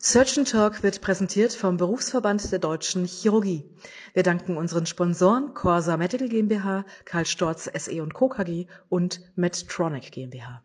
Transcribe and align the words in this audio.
Surgeon 0.00 0.44
Talk 0.44 0.84
wird 0.84 1.00
präsentiert 1.00 1.52
vom 1.52 1.76
Berufsverband 1.76 2.52
der 2.52 2.60
Deutschen 2.60 3.04
Chirurgie. 3.04 3.64
Wir 4.14 4.22
danken 4.22 4.56
unseren 4.56 4.86
Sponsoren 4.86 5.54
Corsa 5.54 5.96
Medical 5.96 6.28
GmbH, 6.28 6.84
Karl 7.04 7.26
Storz 7.26 7.64
SE 7.64 8.00
und 8.00 8.14
Co. 8.14 8.28
KG 8.28 8.68
und 8.88 9.20
Medtronic 9.34 10.12
GmbH. 10.12 10.62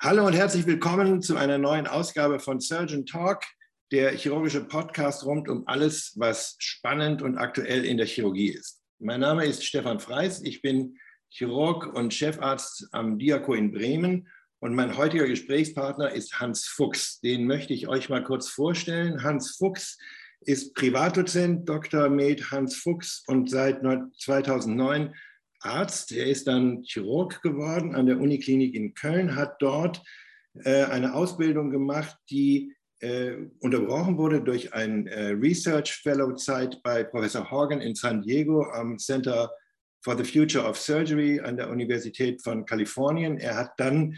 Hallo 0.00 0.26
und 0.26 0.32
herzlich 0.32 0.66
willkommen 0.66 1.22
zu 1.22 1.36
einer 1.36 1.58
neuen 1.58 1.86
Ausgabe 1.86 2.40
von 2.40 2.58
Surgeon 2.58 3.06
Talk, 3.06 3.44
der 3.92 4.10
chirurgische 4.10 4.64
Podcast 4.64 5.24
rund 5.24 5.48
um 5.48 5.68
alles, 5.68 6.14
was 6.16 6.56
spannend 6.58 7.22
und 7.22 7.38
aktuell 7.38 7.84
in 7.84 7.96
der 7.96 8.06
Chirurgie 8.06 8.48
ist. 8.48 8.83
Mein 9.00 9.20
Name 9.20 9.44
ist 9.44 9.64
Stefan 9.64 9.98
Freis. 9.98 10.40
Ich 10.42 10.62
bin 10.62 10.98
Chirurg 11.28 11.92
und 11.94 12.14
Chefarzt 12.14 12.88
am 12.92 13.18
Diako 13.18 13.54
in 13.54 13.72
Bremen. 13.72 14.28
Und 14.60 14.76
mein 14.76 14.96
heutiger 14.96 15.26
Gesprächspartner 15.26 16.12
ist 16.12 16.38
Hans 16.38 16.64
Fuchs. 16.66 17.20
Den 17.20 17.46
möchte 17.46 17.74
ich 17.74 17.88
euch 17.88 18.08
mal 18.08 18.22
kurz 18.22 18.48
vorstellen. 18.48 19.24
Hans 19.24 19.56
Fuchs 19.56 19.98
ist 20.42 20.74
Privatdozent, 20.74 21.68
Dr. 21.68 22.08
Med 22.08 22.52
Hans 22.52 22.76
Fuchs 22.76 23.24
und 23.26 23.50
seit 23.50 23.80
2009 23.82 25.12
Arzt. 25.58 26.12
Er 26.12 26.26
ist 26.26 26.46
dann 26.46 26.84
Chirurg 26.84 27.42
geworden 27.42 27.96
an 27.96 28.06
der 28.06 28.20
Uniklinik 28.20 28.76
in 28.76 28.94
Köln, 28.94 29.34
hat 29.34 29.56
dort 29.60 30.02
äh, 30.62 30.84
eine 30.84 31.14
Ausbildung 31.14 31.70
gemacht, 31.70 32.16
die 32.30 32.76
unterbrochen 33.60 34.16
wurde 34.16 34.40
durch 34.40 34.72
ein 34.72 35.06
äh, 35.06 35.30
Research 35.30 36.00
Fellow 36.02 36.34
Zeit 36.36 36.82
bei 36.82 37.04
Professor 37.04 37.50
Horgan 37.50 37.80
in 37.80 37.94
San 37.94 38.22
Diego 38.22 38.62
am 38.70 38.98
Center 38.98 39.50
for 40.02 40.16
the 40.16 40.24
Future 40.24 40.64
of 40.64 40.78
Surgery 40.78 41.40
an 41.40 41.56
der 41.56 41.70
Universität 41.70 42.42
von 42.42 42.64
Kalifornien. 42.64 43.38
Er 43.38 43.56
hat 43.56 43.72
dann 43.78 44.16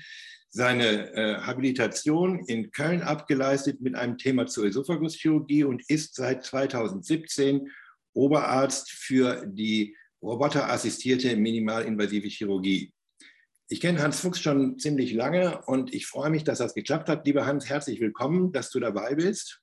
seine 0.51 1.13
äh, 1.15 1.37
Habilitation 1.41 2.45
in 2.47 2.71
Köln 2.71 3.03
abgeleistet 3.03 3.81
mit 3.81 3.95
einem 3.95 4.19
Thema 4.19 4.47
zur 4.47 4.67
Esophaguschirurgie 4.67 5.65
und 5.65 5.83
ist 5.89 6.15
seit 6.15 6.45
2017 6.45 7.69
Oberarzt 8.15 8.91
für 8.91 9.45
die 9.47 9.95
roboterassistierte 10.23 11.37
minimalinvasive 11.37 12.29
Chirurgie. 12.29 12.93
Ich 13.69 13.81
kenne 13.81 14.01
Hans 14.01 14.21
Fuchs 14.21 14.39
schon 14.39 14.79
ziemlich 14.79 15.13
lange 15.13 15.61
und 15.63 15.93
ich 15.93 16.07
freue 16.07 16.31
mich, 16.31 16.45
dass 16.45 16.59
das 16.59 16.75
geklappt 16.75 17.09
hat. 17.09 17.27
Lieber 17.27 17.47
Hans, 17.47 17.69
herzlich 17.69 18.01
willkommen, 18.01 18.53
dass 18.53 18.71
du 18.71 18.79
dabei 18.79 19.17
bist. 19.17 19.61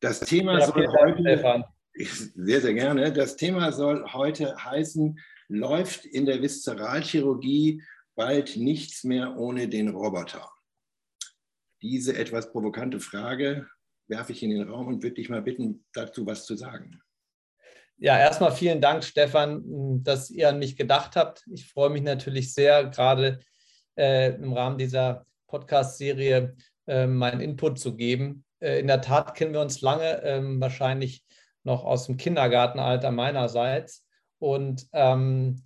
Das 0.00 0.20
Thema 0.20 0.58
ja, 0.58 0.66
soll 0.66 0.86
heute 0.88 1.20
Stefan. 1.20 1.64
sehr, 1.92 2.62
sehr 2.62 2.72
gerne. 2.72 3.12
Das 3.12 3.36
Thema 3.36 3.72
soll 3.72 4.10
heute 4.14 4.56
heißen, 4.64 5.18
läuft 5.48 6.06
in 6.06 6.24
der 6.24 6.40
Viszeralchirurgie 6.40 7.82
bald 8.14 8.56
nichts 8.56 9.04
mehr 9.04 9.36
ohne 9.36 9.68
den 9.68 9.88
Roboter? 9.90 10.50
Diese 11.82 12.16
etwas 12.16 12.50
provokante 12.50 13.00
Frage 13.00 13.68
werfe 14.08 14.32
ich 14.32 14.42
in 14.42 14.50
den 14.50 14.66
Raum 14.66 14.86
und 14.86 15.02
würde 15.02 15.16
dich 15.16 15.28
mal 15.28 15.42
bitten, 15.42 15.84
dazu 15.92 16.24
was 16.24 16.46
zu 16.46 16.56
sagen. 16.56 17.02
Ja, 17.98 18.18
erstmal 18.18 18.52
vielen 18.52 18.82
Dank, 18.82 19.04
Stefan, 19.04 20.02
dass 20.02 20.28
ihr 20.28 20.50
an 20.50 20.58
mich 20.58 20.76
gedacht 20.76 21.16
habt. 21.16 21.44
Ich 21.50 21.66
freue 21.66 21.88
mich 21.88 22.02
natürlich 22.02 22.52
sehr, 22.52 22.84
gerade 22.84 23.40
äh, 23.96 24.34
im 24.34 24.52
Rahmen 24.52 24.76
dieser 24.76 25.24
Podcast-Serie 25.46 26.56
äh, 26.86 27.06
meinen 27.06 27.40
Input 27.40 27.78
zu 27.78 27.96
geben. 27.96 28.44
Äh, 28.60 28.80
in 28.80 28.86
der 28.86 29.00
Tat 29.00 29.34
kennen 29.34 29.54
wir 29.54 29.62
uns 29.62 29.80
lange, 29.80 30.22
ähm, 30.24 30.60
wahrscheinlich 30.60 31.24
noch 31.62 31.84
aus 31.84 32.04
dem 32.04 32.18
Kindergartenalter 32.18 33.10
meinerseits. 33.12 34.04
Und 34.38 34.86
ähm, 34.92 35.62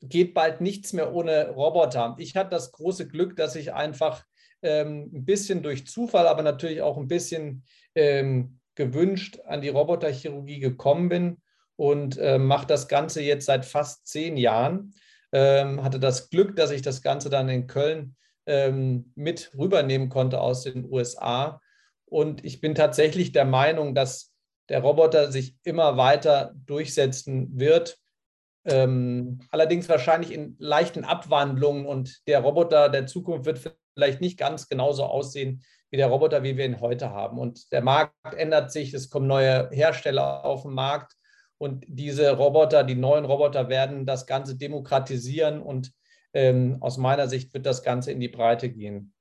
geht 0.00 0.34
bald 0.34 0.60
nichts 0.60 0.92
mehr 0.92 1.14
ohne 1.14 1.50
Roboter. 1.50 2.16
Ich 2.18 2.34
hatte 2.34 2.50
das 2.50 2.72
große 2.72 3.06
Glück, 3.06 3.36
dass 3.36 3.54
ich 3.54 3.72
einfach 3.72 4.24
ähm, 4.62 5.12
ein 5.14 5.24
bisschen 5.24 5.62
durch 5.62 5.86
Zufall, 5.86 6.26
aber 6.26 6.42
natürlich 6.42 6.82
auch 6.82 6.98
ein 6.98 7.06
bisschen 7.06 7.62
ähm, 7.94 8.58
gewünscht 8.74 9.38
an 9.46 9.60
die 9.60 9.68
Roboterchirurgie 9.68 10.58
gekommen 10.58 11.08
bin 11.08 11.41
und 11.82 12.16
äh, 12.18 12.38
mache 12.38 12.68
das 12.68 12.86
Ganze 12.86 13.22
jetzt 13.22 13.46
seit 13.46 13.64
fast 13.64 14.06
zehn 14.06 14.36
Jahren. 14.36 14.94
Ähm, 15.32 15.82
hatte 15.82 15.98
das 15.98 16.30
Glück, 16.30 16.54
dass 16.54 16.70
ich 16.70 16.80
das 16.80 17.02
Ganze 17.02 17.28
dann 17.28 17.48
in 17.48 17.66
Köln 17.66 18.14
ähm, 18.46 19.10
mit 19.16 19.50
rübernehmen 19.58 20.08
konnte 20.08 20.40
aus 20.40 20.62
den 20.62 20.88
USA. 20.88 21.60
Und 22.04 22.44
ich 22.44 22.60
bin 22.60 22.76
tatsächlich 22.76 23.32
der 23.32 23.46
Meinung, 23.46 23.96
dass 23.96 24.32
der 24.68 24.78
Roboter 24.78 25.32
sich 25.32 25.56
immer 25.64 25.96
weiter 25.96 26.54
durchsetzen 26.54 27.58
wird. 27.58 27.98
Ähm, 28.64 29.40
allerdings 29.50 29.88
wahrscheinlich 29.88 30.30
in 30.30 30.54
leichten 30.60 31.02
Abwandlungen 31.02 31.84
und 31.84 32.24
der 32.28 32.42
Roboter 32.42 32.90
der 32.90 33.08
Zukunft 33.08 33.44
wird 33.44 33.58
vielleicht 33.96 34.20
nicht 34.20 34.38
ganz 34.38 34.68
genauso 34.68 35.02
aussehen 35.02 35.64
wie 35.90 35.96
der 35.96 36.06
Roboter, 36.06 36.44
wie 36.44 36.56
wir 36.56 36.64
ihn 36.64 36.80
heute 36.80 37.10
haben. 37.10 37.40
Und 37.40 37.72
der 37.72 37.82
Markt 37.82 38.14
ändert 38.36 38.70
sich, 38.70 38.94
es 38.94 39.10
kommen 39.10 39.26
neue 39.26 39.68
Hersteller 39.72 40.44
auf 40.44 40.62
den 40.62 40.74
Markt 40.74 41.16
und 41.62 41.84
diese 41.86 42.28
Roboter, 42.32 42.82
die 42.82 42.96
neuen 42.96 43.24
Roboter 43.24 43.68
werden 43.68 44.04
das 44.04 44.26
Ganze 44.26 44.56
demokratisieren 44.56 45.62
und 45.62 45.92
ähm, 46.34 46.78
aus 46.80 46.98
meiner 46.98 47.28
Sicht 47.28 47.54
wird 47.54 47.66
das 47.66 47.84
Ganze 47.84 48.10
in 48.10 48.18
die 48.18 48.28
Breite 48.28 48.68
gehen. 48.68 49.12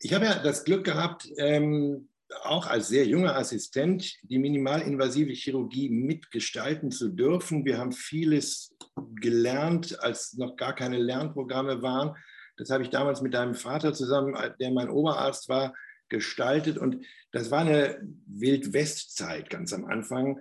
Ich 0.00 0.14
habe 0.14 0.24
ja 0.24 0.42
das 0.42 0.64
Glück 0.64 0.82
gehabt, 0.82 1.28
ähm, 1.36 2.08
auch 2.44 2.66
als 2.66 2.88
sehr 2.88 3.04
junger 3.04 3.36
Assistent 3.36 4.14
die 4.22 4.38
minimalinvasive 4.38 5.34
Chirurgie 5.34 5.90
mitgestalten 5.90 6.90
zu 6.90 7.10
dürfen. 7.10 7.66
Wir 7.66 7.76
haben 7.76 7.92
vieles 7.92 8.74
gelernt, 9.20 10.02
als 10.02 10.32
noch 10.38 10.56
gar 10.56 10.74
keine 10.74 10.96
Lernprogramme 10.96 11.82
waren. 11.82 12.16
Das 12.56 12.70
habe 12.70 12.82
ich 12.82 12.88
damals 12.88 13.20
mit 13.20 13.34
deinem 13.34 13.54
Vater 13.54 13.92
zusammen, 13.92 14.34
der 14.58 14.70
mein 14.70 14.88
Oberarzt 14.88 15.50
war, 15.50 15.74
gestaltet. 16.08 16.78
Und 16.78 17.04
das 17.30 17.50
war 17.50 17.60
eine 17.60 18.00
Wildwestzeit 18.26 19.50
ganz 19.50 19.74
am 19.74 19.84
Anfang. 19.84 20.40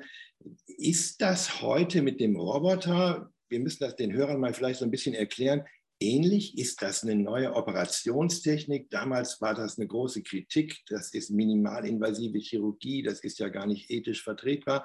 Ist 0.66 1.22
das 1.22 1.62
heute 1.62 2.02
mit 2.02 2.20
dem 2.20 2.36
Roboter, 2.36 3.32
wir 3.50 3.60
müssen 3.60 3.84
das 3.84 3.96
den 3.96 4.14
Hörern 4.14 4.40
mal 4.40 4.54
vielleicht 4.54 4.80
so 4.80 4.86
ein 4.86 4.92
bisschen 4.92 5.14
erklären, 5.14 5.66
ähnlich? 6.00 6.58
Ist 6.58 6.82
das 6.82 7.04
eine 7.04 7.16
neue 7.16 7.54
Operationstechnik? 7.54 8.90
Damals 8.90 9.40
war 9.42 9.54
das 9.54 9.78
eine 9.78 9.88
große 9.88 10.24
Kritik. 10.24 10.80
Das 10.88 11.14
ist 11.14 11.30
minimalinvasive 11.32 12.40
Chirurgie. 12.40 13.04
Das 13.04 13.22
ist 13.22 13.40
ja 13.40 13.50
gar 13.50 13.68
nicht 13.68 13.90
ethisch 13.90 14.24
vertretbar. 14.24 14.84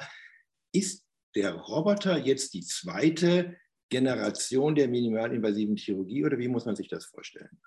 Ist 0.72 1.04
der 1.34 1.54
Roboter 1.54 2.18
jetzt 2.18 2.54
die 2.54 2.62
zweite 2.62 3.56
Generation 3.88 4.74
der 4.74 4.88
minimalinvasiven 4.88 5.76
Chirurgie 5.76 6.24
oder 6.24 6.38
wie 6.38 6.48
muss 6.48 6.66
man 6.66 6.76
sich 6.76 6.88
das 6.88 7.06
vorstellen? 7.06 7.58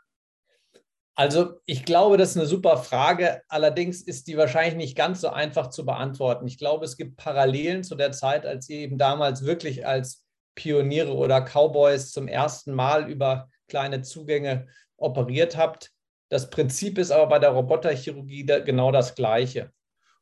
Also 1.20 1.60
ich 1.66 1.84
glaube, 1.84 2.16
das 2.16 2.30
ist 2.30 2.38
eine 2.38 2.46
super 2.46 2.78
Frage. 2.78 3.42
Allerdings 3.50 4.02
ist 4.02 4.28
die 4.28 4.38
wahrscheinlich 4.38 4.76
nicht 4.76 4.96
ganz 4.96 5.20
so 5.20 5.28
einfach 5.28 5.70
zu 5.70 5.86
beantworten. 5.86 6.48
Ich 6.48 6.58
glaube, 6.58 6.86
es 6.86 6.96
gibt 6.96 7.18
Parallelen 7.18 7.84
zu 7.84 7.96
der 7.96 8.14
Zeit, 8.14 8.46
als 8.46 8.70
ihr 8.70 8.78
eben 8.78 8.98
damals 8.98 9.44
wirklich 9.44 9.86
als 9.86 10.24
Pioniere 10.56 11.14
oder 11.14 11.42
Cowboys 11.42 12.14
zum 12.14 12.30
ersten 12.30 12.74
Mal 12.74 13.12
über 13.12 13.50
kleine 13.68 14.02
Zugänge 14.02 14.68
operiert 14.96 15.58
habt. 15.58 15.92
Das 16.30 16.50
Prinzip 16.50 16.98
ist 16.98 17.12
aber 17.12 17.28
bei 17.28 17.40
der 17.40 17.50
Roboterchirurgie 17.50 18.46
genau 18.46 18.94
das 18.94 19.14
gleiche. 19.14 19.74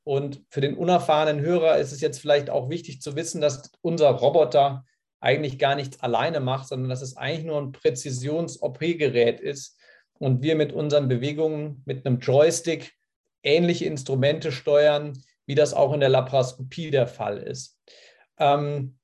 Und 0.04 0.42
für 0.50 0.62
den 0.62 0.76
unerfahrenen 0.76 1.46
Hörer 1.46 1.78
ist 1.78 1.92
es 1.92 2.02
jetzt 2.02 2.20
vielleicht 2.20 2.50
auch 2.50 2.72
wichtig 2.72 3.02
zu 3.02 3.16
wissen, 3.16 3.40
dass 3.40 3.72
unser 3.82 4.10
Roboter 4.10 4.84
eigentlich 5.20 5.60
gar 5.60 5.76
nichts 5.76 6.00
alleine 6.00 6.40
macht, 6.40 6.68
sondern 6.68 6.90
dass 6.90 7.04
es 7.04 7.18
eigentlich 7.18 7.46
nur 7.46 7.62
ein 7.62 7.72
Präzisions-OP-Gerät 7.72 9.40
ist, 9.40 9.77
und 10.20 10.42
wir 10.42 10.56
mit 10.56 10.74
unseren 10.74 11.08
Bewegungen 11.08 11.82
mit 11.86 12.06
einem 12.06 12.20
Joystick 12.20 12.94
ähnliche 13.44 13.86
Instrumente 13.86 14.52
steuern, 14.52 15.14
wie 15.46 15.56
das 15.56 15.74
auch 15.74 15.94
in 15.94 16.00
der 16.00 16.10
Laparoskopie 16.10 16.92
der 16.92 17.08
Fall 17.08 17.38
ist. 17.38 17.80
Ähm, 18.38 18.98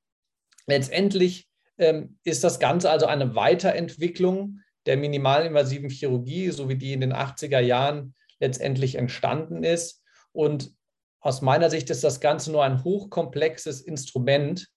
letztendlich 0.66 1.48
ähm, 1.78 2.18
ist 2.24 2.44
das 2.44 2.60
Ganze 2.60 2.90
also 2.90 3.06
eine 3.06 3.34
Weiterentwicklung 3.34 4.60
der 4.86 4.96
minimalinvasiven 4.96 5.88
Chirurgie, 5.88 6.50
so 6.50 6.68
wie 6.68 6.76
die 6.76 6.92
in 6.92 7.00
den 7.00 7.14
80er 7.14 7.60
Jahren 7.60 8.14
letztendlich 8.38 8.96
entstanden 8.96 9.64
ist. 9.64 10.02
Und 10.32 10.72
aus 11.20 11.40
meiner 11.40 11.70
Sicht 11.70 11.88
ist 11.88 12.04
das 12.04 12.20
Ganze 12.20 12.52
nur 12.52 12.64
ein 12.64 12.84
hochkomplexes 12.84 13.80
Instrument, 13.80 14.68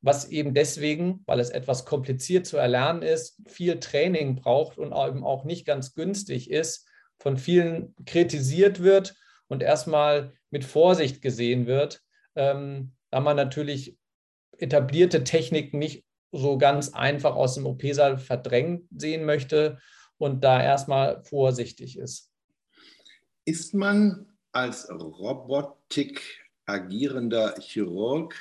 was 0.00 0.28
eben 0.28 0.54
deswegen, 0.54 1.22
weil 1.26 1.40
es 1.40 1.50
etwas 1.50 1.84
kompliziert 1.84 2.46
zu 2.46 2.56
erlernen 2.56 3.02
ist, 3.02 3.40
viel 3.46 3.80
Training 3.80 4.36
braucht 4.36 4.78
und 4.78 4.92
eben 4.92 5.24
auch 5.24 5.44
nicht 5.44 5.66
ganz 5.66 5.94
günstig 5.94 6.50
ist, 6.50 6.86
von 7.18 7.36
vielen 7.36 7.94
kritisiert 8.06 8.80
wird 8.80 9.16
und 9.48 9.62
erstmal 9.62 10.32
mit 10.50 10.64
Vorsicht 10.64 11.20
gesehen 11.20 11.66
wird, 11.66 12.02
ähm, 12.36 12.92
da 13.10 13.20
man 13.20 13.36
natürlich 13.36 13.98
etablierte 14.58 15.24
Techniken 15.24 15.78
nicht 15.78 16.04
so 16.32 16.58
ganz 16.58 16.92
einfach 16.92 17.34
aus 17.34 17.54
dem 17.54 17.66
OP-Saal 17.66 18.18
verdrängt 18.18 18.86
sehen 18.90 19.24
möchte 19.24 19.78
und 20.18 20.44
da 20.44 20.62
erstmal 20.62 21.22
vorsichtig 21.24 21.98
ist. 21.98 22.30
Ist 23.44 23.74
man 23.74 24.36
als 24.52 24.88
Robotik 24.90 26.44
agierender 26.66 27.54
Chirurg 27.60 28.34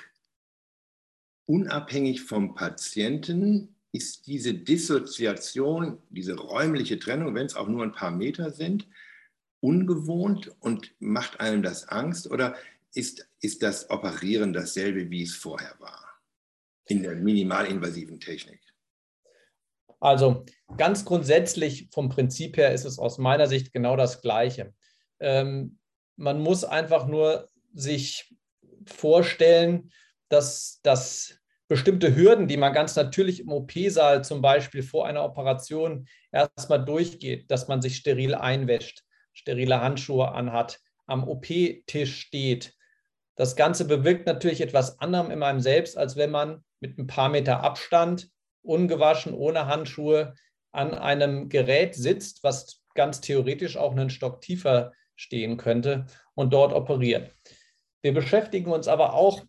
unabhängig 1.47 2.21
vom 2.21 2.53
Patienten 2.53 3.75
ist 3.91 4.27
diese 4.27 4.53
Dissoziation, 4.53 5.97
diese 6.09 6.35
räumliche 6.35 6.99
Trennung, 6.99 7.33
wenn 7.33 7.47
es 7.47 7.55
auch 7.55 7.67
nur 7.67 7.83
ein 7.83 7.93
paar 7.93 8.11
Meter 8.11 8.51
sind, 8.51 8.87
ungewohnt 9.59 10.55
und 10.59 10.93
macht 10.99 11.39
einem 11.39 11.63
das 11.63 11.87
Angst? 11.87 12.29
Oder 12.29 12.55
ist, 12.93 13.27
ist 13.41 13.63
das 13.63 13.89
Operieren 13.89 14.53
dasselbe, 14.53 15.09
wie 15.09 15.23
es 15.23 15.35
vorher 15.35 15.73
war 15.79 16.03
in 16.85 17.01
der 17.01 17.15
minimalinvasiven 17.15 18.19
Technik? 18.19 18.59
Also 19.99 20.45
ganz 20.77 21.05
grundsätzlich 21.05 21.89
vom 21.91 22.09
Prinzip 22.09 22.57
her 22.57 22.73
ist 22.73 22.85
es 22.85 22.99
aus 22.99 23.17
meiner 23.17 23.47
Sicht 23.47 23.73
genau 23.73 23.95
das 23.95 24.21
Gleiche. 24.21 24.73
Ähm, 25.19 25.79
man 26.17 26.39
muss 26.39 26.63
einfach 26.63 27.07
nur 27.07 27.49
sich 27.73 28.35
vorstellen, 28.85 29.91
dass, 30.29 30.79
dass 30.83 31.39
bestimmte 31.67 32.15
Hürden, 32.15 32.47
die 32.47 32.57
man 32.57 32.73
ganz 32.73 32.95
natürlich 32.95 33.41
im 33.41 33.49
OP-Saal 33.49 34.23
zum 34.23 34.41
Beispiel 34.41 34.83
vor 34.83 35.05
einer 35.05 35.23
Operation 35.23 36.07
erstmal 36.31 36.83
durchgeht, 36.83 37.51
dass 37.51 37.67
man 37.67 37.81
sich 37.81 37.97
steril 37.97 38.35
einwäscht, 38.35 39.03
sterile 39.33 39.81
Handschuhe 39.81 40.31
anhat, 40.31 40.79
am 41.05 41.27
OP-Tisch 41.27 42.19
steht. 42.19 42.73
Das 43.35 43.55
Ganze 43.55 43.85
bewirkt 43.85 44.25
natürlich 44.25 44.61
etwas 44.61 44.99
anderem 44.99 45.31
in 45.31 45.43
einem 45.43 45.59
selbst, 45.59 45.97
als 45.97 46.15
wenn 46.15 46.31
man 46.31 46.63
mit 46.79 46.97
ein 46.97 47.07
paar 47.07 47.29
Meter 47.29 47.63
Abstand, 47.63 48.29
ungewaschen, 48.61 49.33
ohne 49.33 49.67
Handschuhe 49.67 50.35
an 50.71 50.93
einem 50.93 51.49
Gerät 51.49 51.95
sitzt, 51.95 52.43
was 52.43 52.83
ganz 52.93 53.21
theoretisch 53.21 53.77
auch 53.77 53.91
einen 53.91 54.09
Stock 54.09 54.41
tiefer 54.41 54.91
stehen 55.15 55.57
könnte 55.57 56.05
und 56.35 56.53
dort 56.53 56.73
operiert. 56.73 57.31
Wir 58.01 58.13
beschäftigen 58.13 58.71
uns 58.71 58.87
aber 58.87 59.13
auch 59.13 59.43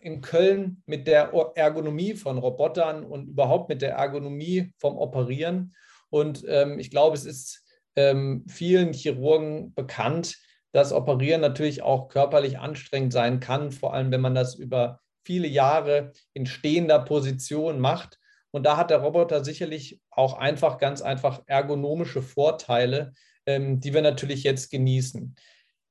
in 0.00 0.20
Köln 0.20 0.82
mit 0.86 1.06
der 1.06 1.32
Ergonomie 1.54 2.14
von 2.14 2.38
Robotern 2.38 3.04
und 3.04 3.28
überhaupt 3.28 3.68
mit 3.68 3.82
der 3.82 3.94
Ergonomie 3.94 4.72
vom 4.78 4.96
Operieren. 4.96 5.74
Und 6.10 6.44
ähm, 6.48 6.78
ich 6.78 6.90
glaube, 6.90 7.16
es 7.16 7.24
ist 7.24 7.64
ähm, 7.96 8.44
vielen 8.48 8.92
Chirurgen 8.92 9.74
bekannt, 9.74 10.38
dass 10.72 10.92
Operieren 10.92 11.40
natürlich 11.40 11.82
auch 11.82 12.08
körperlich 12.08 12.58
anstrengend 12.58 13.12
sein 13.12 13.40
kann, 13.40 13.72
vor 13.72 13.94
allem 13.94 14.10
wenn 14.10 14.20
man 14.20 14.34
das 14.34 14.54
über 14.54 15.00
viele 15.24 15.46
Jahre 15.46 16.12
in 16.32 16.46
stehender 16.46 16.98
Position 16.98 17.78
macht. 17.78 18.18
Und 18.50 18.64
da 18.64 18.76
hat 18.76 18.90
der 18.90 18.98
Roboter 18.98 19.44
sicherlich 19.44 20.00
auch 20.10 20.34
einfach, 20.34 20.78
ganz 20.78 21.00
einfach 21.00 21.42
ergonomische 21.46 22.22
Vorteile, 22.22 23.12
ähm, 23.46 23.80
die 23.80 23.94
wir 23.94 24.02
natürlich 24.02 24.42
jetzt 24.42 24.70
genießen. 24.70 25.34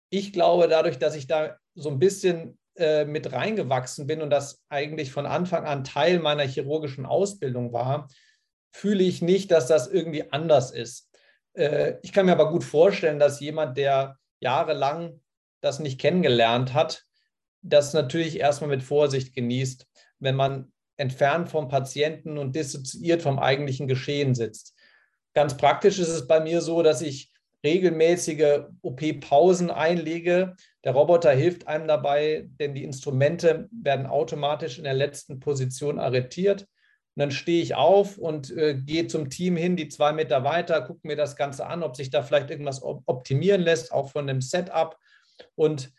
Ich 0.10 0.34
glaube, 0.34 0.68
dadurch, 0.68 1.00
dass 1.00 1.16
ich 1.16 1.27
da 1.27 1.57
so 1.74 1.89
ein 1.89 2.00
bisschen 2.00 2.60
äh, 2.81 3.06
mit 3.06 3.31
reingewachsen 3.31 4.07
bin 4.07 4.22
und 4.22 4.31
das 4.31 4.63
eigentlich 4.68 5.12
von 5.12 5.28
Anfang 5.28 5.66
an 5.66 5.83
Teil 5.83 6.19
meiner 6.19 6.48
chirurgischen 6.48 7.06
Ausbildung 7.06 7.72
war, 7.74 8.07
fühle 8.72 9.04
ich 9.04 9.22
nicht, 9.22 9.51
dass 9.51 9.68
das 9.68 9.88
irgendwie 9.88 10.31
anders 10.31 10.72
ist. 10.72 11.10
Äh, 11.54 11.95
ich 12.01 12.12
kann 12.12 12.25
mir 12.25 12.31
aber 12.31 12.50
gut 12.50 12.63
vorstellen, 12.63 13.19
dass 13.19 13.39
jemand, 13.39 13.78
der 13.78 14.18
jahrelang 14.39 15.22
das 15.62 15.78
nicht 15.78 16.01
kennengelernt 16.01 16.74
hat, 16.74 17.06
das 17.62 17.94
natürlich 17.94 18.39
erstmal 18.39 18.72
mit 18.72 18.81
Vorsicht 18.81 19.36
genießt, 19.36 19.86
wenn 20.18 20.36
man 20.36 20.72
entfernt 20.98 21.50
vom 21.50 21.68
Patienten 21.68 22.39
und 22.39 22.56
dissoziiert 22.56 23.22
vom 23.22 23.38
eigentlichen 23.38 23.88
Geschehen 23.88 24.34
sitzt. 24.34 24.74
Ganz 25.36 25.56
praktisch 25.56 26.00
ist 26.00 26.10
es 26.10 26.25
bei 26.25 26.39
mir 26.39 26.62
so, 26.62 26.81
dass 26.81 27.01
ich 27.01 27.31
regelmäßige 27.63 28.62
OP-Pausen 28.81 29.69
einlege. 29.69 30.56
Der 30.84 30.94
Roboter 30.94 31.31
hilft 31.31 31.68
einem 31.68 31.88
dabei, 31.88 32.50
denn 32.60 32.74
die 32.74 32.84
Instrumente 32.84 33.69
werden 33.72 34.06
automatisch 34.06 34.78
in 34.78 34.84
der 34.84 34.94
letzten 34.94 35.40
Position 35.40 36.00
arretiert. 36.00 36.62
Und 37.16 37.19
dann 37.19 37.31
stehe 37.31 37.62
ich 37.62 37.75
auf 37.75 38.18
und 38.18 38.56
äh, 38.56 38.75
gehe 38.75 39.08
zum 39.08 39.30
Team 39.30 39.58
hin, 39.58 39.75
die 39.75 39.90
zwei 39.90 40.13
Meter 40.13 40.44
weiter, 40.44 40.81
gucke 40.81 41.06
mir 41.06 41.18
das 41.18 41.36
Ganze 41.36 41.68
an, 41.68 41.84
ob 41.84 41.96
sich 41.96 42.10
da 42.10 42.24
vielleicht 42.24 42.50
irgendwas 42.50 42.81
optimieren 42.81 43.62
lässt, 43.62 43.92
auch 43.92 44.12
von 44.12 44.28
dem 44.28 44.42
Setup. 44.42 44.98
Und 45.56 45.92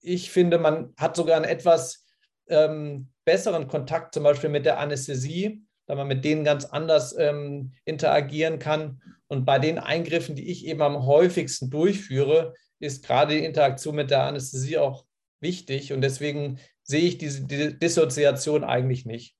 ich 0.00 0.30
finde, 0.30 0.58
man 0.58 0.92
hat 0.96 1.16
sogar 1.16 1.36
einen 1.36 1.46
etwas 1.46 2.06
ähm, 2.48 3.08
besseren 3.24 3.66
Kontakt 3.66 4.14
zum 4.14 4.22
Beispiel 4.22 4.50
mit 4.50 4.66
der 4.66 4.78
Anästhesie, 4.78 5.64
da 5.88 5.94
man 5.94 6.06
mit 6.06 6.24
denen 6.24 6.44
ganz 6.44 6.66
anders 6.66 7.16
ähm, 7.18 7.72
interagieren 7.84 8.58
kann. 8.58 9.02
Und 9.26 9.44
bei 9.46 9.58
den 9.58 9.78
Eingriffen, 9.78 10.36
die 10.36 10.50
ich 10.50 10.66
eben 10.66 10.82
am 10.82 11.06
häufigsten 11.06 11.70
durchführe, 11.70 12.54
ist 12.78 13.04
gerade 13.04 13.34
die 13.34 13.44
Interaktion 13.44 13.96
mit 13.96 14.10
der 14.10 14.24
Anästhesie 14.24 14.78
auch 14.78 15.06
wichtig. 15.40 15.92
Und 15.94 16.02
deswegen 16.02 16.60
sehe 16.82 17.08
ich 17.08 17.18
diese 17.18 17.44
Dissoziation 17.46 18.64
eigentlich 18.64 19.06
nicht. 19.06 19.34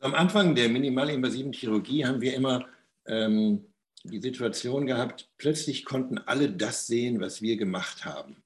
Am 0.00 0.14
Anfang 0.14 0.54
der 0.54 0.68
minimalinvasiven 0.68 1.52
Chirurgie 1.52 2.06
haben 2.06 2.20
wir 2.20 2.34
immer 2.34 2.64
ähm, 3.06 3.66
die 4.04 4.20
Situation 4.20 4.86
gehabt, 4.86 5.28
plötzlich 5.36 5.84
konnten 5.84 6.18
alle 6.18 6.50
das 6.50 6.86
sehen, 6.86 7.20
was 7.20 7.42
wir 7.42 7.56
gemacht 7.56 8.04
haben 8.04 8.44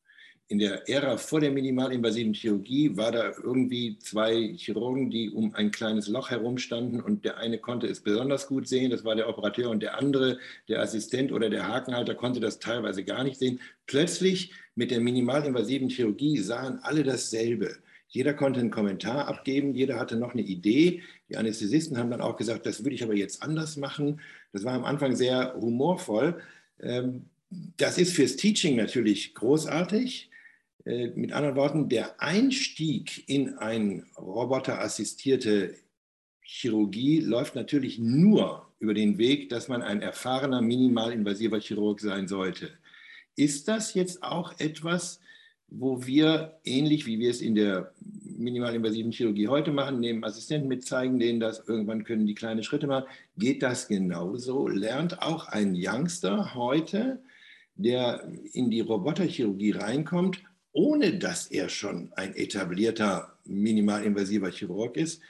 in 0.53 0.59
der 0.59 0.87
Ära 0.87 1.17
vor 1.17 1.41
der 1.41 1.51
minimalinvasiven 1.51 2.35
Chirurgie 2.35 2.95
war 2.95 3.11
da 3.11 3.33
irgendwie 3.43 3.97
zwei 3.99 4.53
Chirurgen, 4.55 5.09
die 5.09 5.31
um 5.31 5.55
ein 5.55 5.71
kleines 5.71 6.09
Loch 6.09 6.29
herumstanden 6.29 7.01
und 7.01 7.25
der 7.25 7.39
eine 7.39 7.57
konnte 7.57 7.87
es 7.87 8.01
besonders 8.01 8.49
gut 8.49 8.69
sehen, 8.69 8.91
das 8.91 9.03
war 9.03 9.15
der 9.15 9.31
Operateur 9.31 9.71
und 9.71 9.83
der 9.83 9.97
andere, 9.97 10.37
der 10.69 10.83
Assistent 10.83 11.33
oder 11.33 11.49
der 11.49 11.67
Hakenhalter, 11.67 12.15
konnte 12.15 12.39
das 12.39 12.59
teilweise 12.59 13.03
gar 13.03 13.25
nicht 13.25 13.39
sehen. 13.39 13.61
Plötzlich 13.87 14.53
mit 14.75 14.91
der 14.91 15.01
minimalinvasiven 15.01 15.89
Chirurgie 15.89 16.37
sahen 16.37 16.81
alle 16.83 17.03
dasselbe. 17.03 17.79
Jeder 18.09 18.35
konnte 18.35 18.61
einen 18.61 18.71
Kommentar 18.71 19.29
abgeben, 19.29 19.75
jeder 19.75 19.99
hatte 19.99 20.17
noch 20.17 20.35
eine 20.35 20.43
Idee. 20.43 21.01
Die 21.31 21.39
Anästhesisten 21.39 21.97
haben 21.97 22.11
dann 22.11 22.21
auch 22.21 22.37
gesagt, 22.37 22.67
das 22.67 22.85
würde 22.85 22.95
ich 22.95 23.03
aber 23.03 23.15
jetzt 23.15 23.43
anders 23.43 23.79
machen. 23.79 24.21
Das 24.53 24.65
war 24.65 24.75
am 24.75 24.85
Anfang 24.85 25.17
sehr 25.17 25.55
humorvoll. 25.59 26.43
Ähm, 26.79 27.25
das 27.79 27.97
ist 27.97 28.13
fürs 28.13 28.37
Teaching 28.37 28.77
natürlich 28.77 29.35
großartig. 29.35 30.29
Äh, 30.85 31.09
mit 31.09 31.33
anderen 31.33 31.57
Worten, 31.57 31.89
der 31.89 32.21
Einstieg 32.21 33.29
in 33.29 33.57
eine 33.59 34.05
roboterassistierte 34.17 35.77
Chirurgie 36.41 37.21
läuft 37.21 37.55
natürlich 37.55 37.99
nur 37.99 38.69
über 38.79 38.95
den 38.95 39.17
Weg, 39.17 39.49
dass 39.49 39.69
man 39.69 39.83
ein 39.83 40.03
erfahrener, 40.03 40.61
minimalinvasiver 40.61 41.61
Chirurg 41.61 42.01
sein 42.01 42.27
sollte. 42.27 42.71
Ist 43.37 43.69
das 43.69 43.95
jetzt 43.95 44.23
auch 44.23 44.59
etwas, 44.59 45.21
wo 45.69 46.05
wir, 46.05 46.59
ähnlich 46.65 47.07
wie 47.07 47.19
wir 47.19 47.31
es 47.31 47.41
in 47.41 47.55
der 47.55 47.93
minimalinvasiven 48.43 49.13
Chirurgie 49.13 49.49
heute 49.49 49.71
machen, 49.71 50.01
nehmen 50.01 50.25
Assistenten 50.25 50.69
mit, 50.69 50.85
zeigen 50.85 51.19
denen 51.19 51.41
das, 51.41 51.67
irgendwann 51.67 52.05
können 52.05 52.27
die 52.27 52.35
kleine 52.35 52.63
Schritte 52.63 52.87
machen, 52.87 53.09
geht 53.39 53.63
das 53.63 53.89
genauso? 53.89 54.69
Lernt 54.69 55.23
auch 55.23 55.47
ein 55.47 55.75
Youngster 55.75 56.55
heute, 56.55 57.23
der 57.77 58.29
in 58.53 58.71
die 58.71 58.81
Roboterchirurgie 58.81 59.71
reinkommt, 59.71 60.43
ohne 60.73 61.19
dass 61.19 61.47
er 61.47 61.69
schon 61.69 62.13
ein 62.15 62.35
etablierter 62.35 63.37
minimalinvasiver 63.45 64.51
Chirurg 64.51 64.97
ist, 64.97 65.21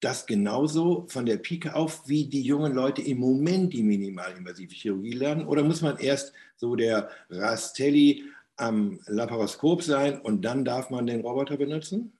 das 0.00 0.26
genauso 0.26 1.06
von 1.08 1.26
der 1.26 1.36
Pike 1.36 1.74
auf, 1.74 2.08
wie 2.08 2.26
die 2.26 2.42
jungen 2.42 2.72
Leute 2.72 3.02
im 3.02 3.18
Moment 3.18 3.72
die 3.72 3.82
minimalinvasive 3.82 4.74
Chirurgie 4.74 5.12
lernen? 5.12 5.46
Oder 5.46 5.62
muss 5.62 5.80
man 5.80 5.98
erst 5.98 6.32
so 6.56 6.74
der 6.74 7.08
Rastelli 7.30 8.24
am 8.56 9.00
Laparoskop 9.06 9.82
sein 9.82 10.20
und 10.20 10.42
dann 10.42 10.64
darf 10.64 10.90
man 10.90 11.06
den 11.06 11.20
Roboter 11.20 11.56
benutzen? 11.56 12.18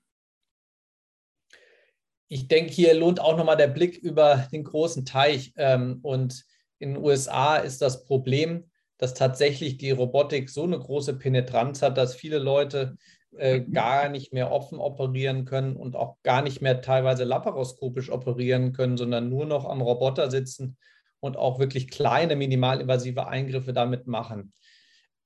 Ich 2.29 2.49
denke, 2.49 2.73
hier 2.73 2.95
lohnt 2.95 3.21
auch 3.21 3.37
nochmal 3.37 3.57
der 3.57 3.67
Blick 3.67 3.99
über 3.99 4.49
den 4.53 4.65
großen 4.65 5.05
Teich. 5.05 5.53
Ähm, 5.57 5.99
und 6.03 6.45
in 6.79 6.95
den 6.95 7.03
USA 7.03 7.57
ist 7.57 7.83
das 7.83 8.05
Problem, 8.05 8.71
dass 9.03 9.15
tatsächlich 9.15 9.79
die 9.79 9.91
Robotik 9.91 10.49
so 10.49 10.63
eine 10.63 10.79
große 10.79 11.15
Penetranz 11.15 11.83
hat, 11.83 11.99
dass 11.99 12.15
viele 12.15 12.39
Leute 12.39 12.97
äh, 13.37 13.61
gar 13.61 14.09
nicht 14.09 14.33
mehr 14.33 14.53
offen 14.53 14.79
operieren 14.79 15.45
können 15.45 15.75
und 15.75 15.97
auch 15.97 16.23
gar 16.23 16.41
nicht 16.41 16.63
mehr 16.63 16.83
teilweise 16.83 17.25
laparoskopisch 17.25 18.13
operieren 18.13 18.73
können, 18.73 18.97
sondern 18.97 19.29
nur 19.29 19.45
noch 19.45 19.65
am 19.65 19.81
Roboter 19.81 20.31
sitzen 20.31 20.77
und 21.19 21.37
auch 21.37 21.59
wirklich 21.59 21.91
kleine 21.91 22.37
minimalinvasive 22.37 23.27
Eingriffe 23.27 23.73
damit 23.73 24.07
machen. 24.07 24.53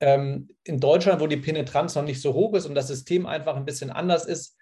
Ähm, 0.01 0.49
in 0.65 0.81
Deutschland, 0.81 1.21
wo 1.21 1.27
die 1.27 1.37
Penetranz 1.37 1.97
noch 1.97 2.03
nicht 2.03 2.23
so 2.23 2.33
hoch 2.33 2.55
ist 2.55 2.65
und 2.65 2.75
das 2.75 2.89
System 2.89 3.27
einfach 3.27 3.57
ein 3.57 3.67
bisschen 3.67 3.91
anders 3.91 4.25
ist, 4.25 4.57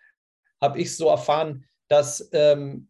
habe 0.61 0.81
ich 0.81 0.97
so 0.97 1.09
erfahren, 1.09 1.67
dass 1.87 2.31
ähm, 2.33 2.89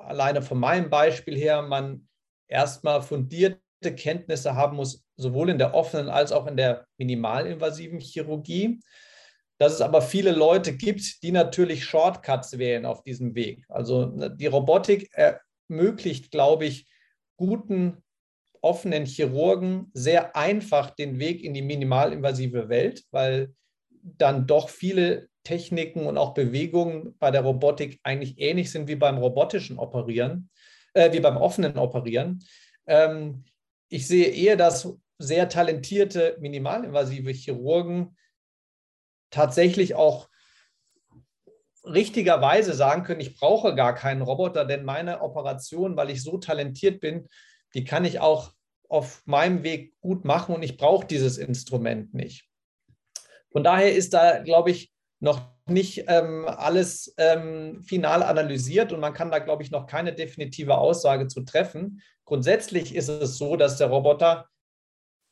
alleine 0.00 0.42
von 0.42 0.58
meinem 0.58 0.90
Beispiel 0.90 1.36
her 1.36 1.62
man 1.62 2.08
erstmal 2.48 3.02
fundiert 3.02 3.60
Kenntnisse 3.92 4.54
haben 4.54 4.76
muss, 4.76 5.04
sowohl 5.16 5.50
in 5.50 5.58
der 5.58 5.74
offenen 5.74 6.08
als 6.08 6.32
auch 6.32 6.46
in 6.46 6.56
der 6.56 6.86
minimalinvasiven 6.98 8.00
Chirurgie. 8.00 8.80
Dass 9.58 9.74
es 9.74 9.80
aber 9.80 10.02
viele 10.02 10.32
Leute 10.32 10.76
gibt, 10.76 11.22
die 11.22 11.30
natürlich 11.30 11.84
Shortcuts 11.84 12.58
wählen 12.58 12.86
auf 12.86 13.02
diesem 13.02 13.34
Weg. 13.34 13.64
Also 13.68 14.06
ne, 14.06 14.34
die 14.34 14.46
Robotik 14.46 15.10
ermöglicht, 15.12 16.30
glaube 16.30 16.66
ich, 16.66 16.88
guten 17.36 18.02
offenen 18.60 19.04
Chirurgen 19.04 19.90
sehr 19.92 20.34
einfach 20.34 20.90
den 20.90 21.18
Weg 21.18 21.44
in 21.44 21.54
die 21.54 21.62
minimalinvasive 21.62 22.68
Welt, 22.68 23.04
weil 23.10 23.54
dann 24.02 24.46
doch 24.46 24.68
viele 24.68 25.28
Techniken 25.44 26.06
und 26.06 26.16
auch 26.16 26.34
Bewegungen 26.34 27.16
bei 27.18 27.30
der 27.30 27.42
Robotik 27.42 28.00
eigentlich 28.02 28.38
ähnlich 28.38 28.72
sind 28.72 28.88
wie 28.88 28.96
beim 28.96 29.18
robotischen 29.18 29.78
Operieren, 29.78 30.48
äh, 30.94 31.12
wie 31.12 31.20
beim 31.20 31.36
offenen 31.36 31.76
Operieren. 31.76 32.42
Ähm, 32.86 33.44
ich 33.94 34.08
sehe 34.08 34.26
eher, 34.26 34.56
dass 34.56 34.92
sehr 35.18 35.48
talentierte 35.48 36.36
minimalinvasive 36.40 37.30
Chirurgen 37.30 38.16
tatsächlich 39.30 39.94
auch 39.94 40.28
richtigerweise 41.84 42.74
sagen 42.74 43.04
können, 43.04 43.20
ich 43.20 43.38
brauche 43.38 43.76
gar 43.76 43.94
keinen 43.94 44.22
Roboter, 44.22 44.64
denn 44.64 44.84
meine 44.84 45.20
Operation, 45.20 45.96
weil 45.96 46.10
ich 46.10 46.24
so 46.24 46.38
talentiert 46.38 47.00
bin, 47.00 47.28
die 47.74 47.84
kann 47.84 48.04
ich 48.04 48.18
auch 48.18 48.52
auf 48.88 49.22
meinem 49.26 49.62
Weg 49.62 49.94
gut 50.00 50.24
machen 50.24 50.56
und 50.56 50.64
ich 50.64 50.76
brauche 50.76 51.06
dieses 51.06 51.38
Instrument 51.38 52.14
nicht. 52.14 52.48
Von 53.52 53.62
daher 53.62 53.94
ist 53.94 54.12
da, 54.12 54.42
glaube 54.42 54.72
ich, 54.72 54.92
noch 55.20 55.53
nicht 55.66 56.04
ähm, 56.08 56.46
alles 56.46 57.14
ähm, 57.16 57.82
final 57.82 58.22
analysiert 58.22 58.92
und 58.92 59.00
man 59.00 59.14
kann 59.14 59.30
da, 59.30 59.38
glaube 59.38 59.62
ich, 59.62 59.70
noch 59.70 59.86
keine 59.86 60.12
definitive 60.12 60.76
Aussage 60.76 61.26
zu 61.26 61.42
treffen. 61.42 62.02
Grundsätzlich 62.24 62.94
ist 62.94 63.08
es 63.08 63.38
so, 63.38 63.56
dass 63.56 63.78
der 63.78 63.88
Roboter 63.88 64.48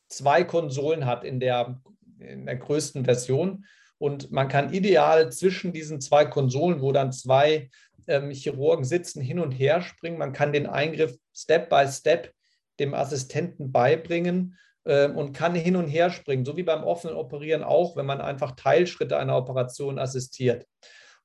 zwei 0.09 0.45
Konsolen 0.45 1.07
hat 1.07 1.25
in 1.25 1.39
der, 1.39 1.81
in 2.19 2.47
der 2.47 2.57
größten 2.57 3.05
Version 3.05 3.65
und 3.99 4.33
man 4.33 4.49
kann 4.49 4.73
ideal 4.73 5.31
zwischen 5.31 5.73
diesen 5.73 6.01
zwei 6.01 6.25
Konsolen, 6.25 6.81
wo 6.81 6.93
dann 6.93 7.13
zwei 7.13 7.71
ähm, 8.07 8.31
Chirurgen 8.31 8.85
sitzen, 8.85 9.21
hin 9.21 9.39
und 9.39 9.53
her 9.53 9.83
springen. 9.83 10.19
Man 10.19 10.33
kann 10.33 10.53
den 10.53 10.67
Eingriff 10.67 11.17
Step 11.35 11.69
by 11.69 11.87
Step 11.89 12.33
dem 12.81 12.95
Assistenten 12.95 13.71
beibringen 13.71 14.59
und 14.85 15.33
kann 15.33 15.55
hin 15.55 15.77
und 15.77 15.87
her 15.87 16.11
springen, 16.11 16.45
so 16.45 16.57
wie 16.57 16.65
beim 16.65 16.83
offenen 16.83 17.17
Operieren 17.17 17.63
auch, 17.63 17.97
wenn 17.97 18.07
man 18.07 18.21
einfach 18.21 18.53
Teilschritte 18.57 19.17
einer 19.17 19.37
Operation 19.37 19.99
assistiert. 19.99 20.67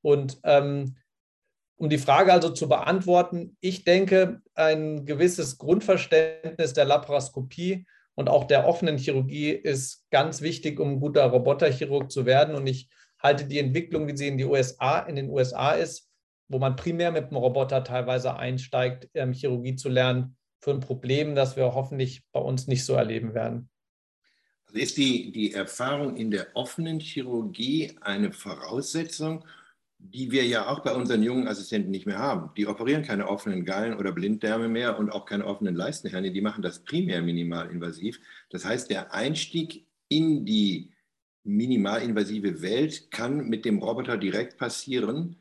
Und 0.01 0.39
ähm, 0.43 0.95
um 1.77 1.89
die 1.89 1.97
Frage 1.97 2.33
also 2.33 2.49
zu 2.49 2.67
beantworten, 2.67 3.55
ich 3.59 3.83
denke, 3.83 4.41
ein 4.55 5.05
gewisses 5.05 5.57
Grundverständnis 5.57 6.73
der 6.73 6.85
Laparoskopie 6.85 7.85
und 8.15 8.29
auch 8.29 8.45
der 8.45 8.67
offenen 8.67 8.97
Chirurgie 8.97 9.51
ist 9.51 10.09
ganz 10.09 10.41
wichtig, 10.41 10.79
um 10.79 10.93
ein 10.93 10.99
guter 10.99 11.25
Roboterchirurg 11.25 12.11
zu 12.11 12.25
werden. 12.25 12.55
Und 12.55 12.65
ich 12.65 12.89
halte 13.21 13.45
die 13.45 13.59
Entwicklung, 13.59 14.07
wie 14.07 14.17
sie 14.17 14.27
in, 14.27 14.39
die 14.39 14.45
USA, 14.45 14.99
in 15.01 15.15
den 15.15 15.29
USA 15.29 15.73
ist, 15.73 16.09
wo 16.47 16.57
man 16.57 16.75
primär 16.75 17.11
mit 17.11 17.29
dem 17.29 17.37
Roboter 17.37 17.83
teilweise 17.83 18.35
einsteigt, 18.35 19.07
ähm, 19.13 19.33
Chirurgie 19.33 19.75
zu 19.75 19.89
lernen, 19.89 20.35
für 20.59 20.71
ein 20.71 20.79
Problem, 20.79 21.35
das 21.35 21.55
wir 21.55 21.73
hoffentlich 21.73 22.23
bei 22.31 22.39
uns 22.39 22.67
nicht 22.67 22.85
so 22.85 22.93
erleben 22.93 23.33
werden. 23.33 23.69
Also 24.67 24.79
ist 24.79 24.97
die, 24.97 25.31
die 25.31 25.53
Erfahrung 25.53 26.17
in 26.17 26.31
der 26.31 26.47
offenen 26.55 26.99
Chirurgie 26.99 27.95
eine 28.01 28.33
Voraussetzung, 28.33 29.45
die 29.99 30.31
wir 30.31 30.45
ja 30.45 30.67
auch 30.67 30.81
bei 30.81 30.93
unseren 30.93 31.23
jungen 31.23 31.47
Assistenten 31.47 31.89
nicht 31.89 32.05
mehr 32.05 32.19
haben. 32.19 32.51
Die 32.55 32.67
operieren 32.67 33.03
keine 33.03 33.27
offenen 33.27 33.65
Gallen 33.65 33.97
oder 33.97 34.11
Blinddärme 34.11 34.67
mehr 34.67 34.99
und 34.99 35.09
auch 35.09 35.25
keine 35.25 35.45
offenen 35.45 35.75
Leistenherne, 35.75 36.31
die 36.31 36.41
machen 36.41 36.61
das 36.61 36.83
primär 36.83 37.21
minimalinvasiv. 37.21 38.19
Das 38.49 38.65
heißt, 38.65 38.89
der 38.89 39.13
Einstieg 39.13 39.87
in 40.09 40.45
die 40.45 40.91
minimalinvasive 41.43 42.61
Welt 42.61 43.09
kann 43.09 43.47
mit 43.47 43.65
dem 43.65 43.79
Roboter 43.79 44.17
direkt 44.17 44.57
passieren. 44.57 45.37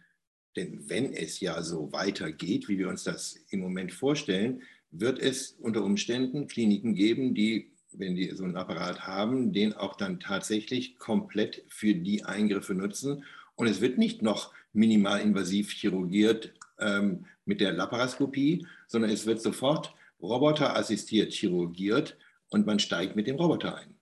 Denn 0.55 0.89
wenn 0.89 1.13
es 1.13 1.41
ja 1.41 1.63
so 1.63 1.93
weitergeht, 1.93 2.69
wie 2.69 2.79
wir 2.79 2.89
uns 2.89 3.05
das 3.05 3.37
im 3.51 3.61
Moment 3.61 3.93
vorstellen, 3.93 4.63
wird 4.91 5.19
es 5.19 5.53
unter 5.61 5.83
Umständen 5.83 6.47
Kliniken 6.47 6.95
geben, 6.95 7.35
die, 7.35 7.73
wenn 7.93 8.15
die 8.15 8.31
so 8.35 8.45
einen 8.45 8.57
Apparat 8.57 9.07
haben, 9.07 9.53
den 9.53 9.73
auch 9.73 9.97
dann 9.97 10.21
tatsächlich 10.21 10.99
komplett 10.99 11.65
für 11.69 11.95
die 11.95 12.25
Eingriffe 12.25 12.75
nutzen. 12.75 13.25
Und 13.57 13.67
es 13.67 13.81
wird 13.81 13.99
nicht 13.99 14.23
noch 14.23 14.53
minimalinvasiv 14.73 15.73
chirurgiert 15.73 16.53
ähm, 16.79 17.27
mit 17.45 17.61
der 17.61 17.73
Laparoskopie, 17.73 18.67
sondern 18.87 19.11
es 19.11 19.27
wird 19.27 19.41
sofort 19.41 19.95
roboterassistiert 20.21 21.33
chirurgiert 21.33 22.17
und 22.51 22.67
man 22.67 22.79
steigt 22.79 23.17
mit 23.17 23.27
dem 23.27 23.37
Roboter 23.37 23.77
ein. 23.77 23.97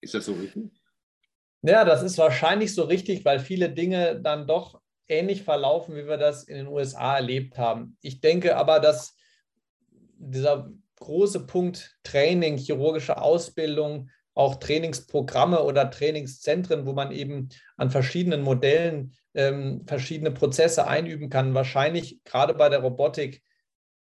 Ist 0.00 0.14
das 0.14 0.26
so 0.26 0.34
richtig? 0.34 0.70
Ja, 1.62 1.84
das 1.84 2.02
ist 2.02 2.18
wahrscheinlich 2.18 2.74
so 2.74 2.82
richtig, 2.84 3.24
weil 3.24 3.40
viele 3.40 3.70
Dinge 3.70 4.20
dann 4.20 4.46
doch 4.46 4.80
ähnlich 5.08 5.42
verlaufen, 5.42 5.96
wie 5.96 6.06
wir 6.06 6.16
das 6.16 6.44
in 6.44 6.56
den 6.56 6.66
USA 6.66 7.16
erlebt 7.16 7.56
haben. 7.58 7.96
Ich 8.02 8.20
denke 8.20 8.56
aber, 8.56 8.80
dass 8.80 9.16
dieser 10.30 10.70
große 11.00 11.46
Punkt 11.46 11.96
Training, 12.02 12.56
chirurgische 12.56 13.20
Ausbildung, 13.20 14.10
auch 14.34 14.56
Trainingsprogramme 14.56 15.62
oder 15.62 15.90
Trainingszentren, 15.90 16.86
wo 16.86 16.92
man 16.92 17.12
eben 17.12 17.50
an 17.76 17.90
verschiedenen 17.90 18.42
Modellen 18.42 19.14
ähm, 19.34 19.84
verschiedene 19.86 20.32
Prozesse 20.32 20.86
einüben 20.86 21.30
kann, 21.30 21.54
wahrscheinlich 21.54 22.22
gerade 22.24 22.54
bei 22.54 22.68
der 22.68 22.80
Robotik 22.80 23.42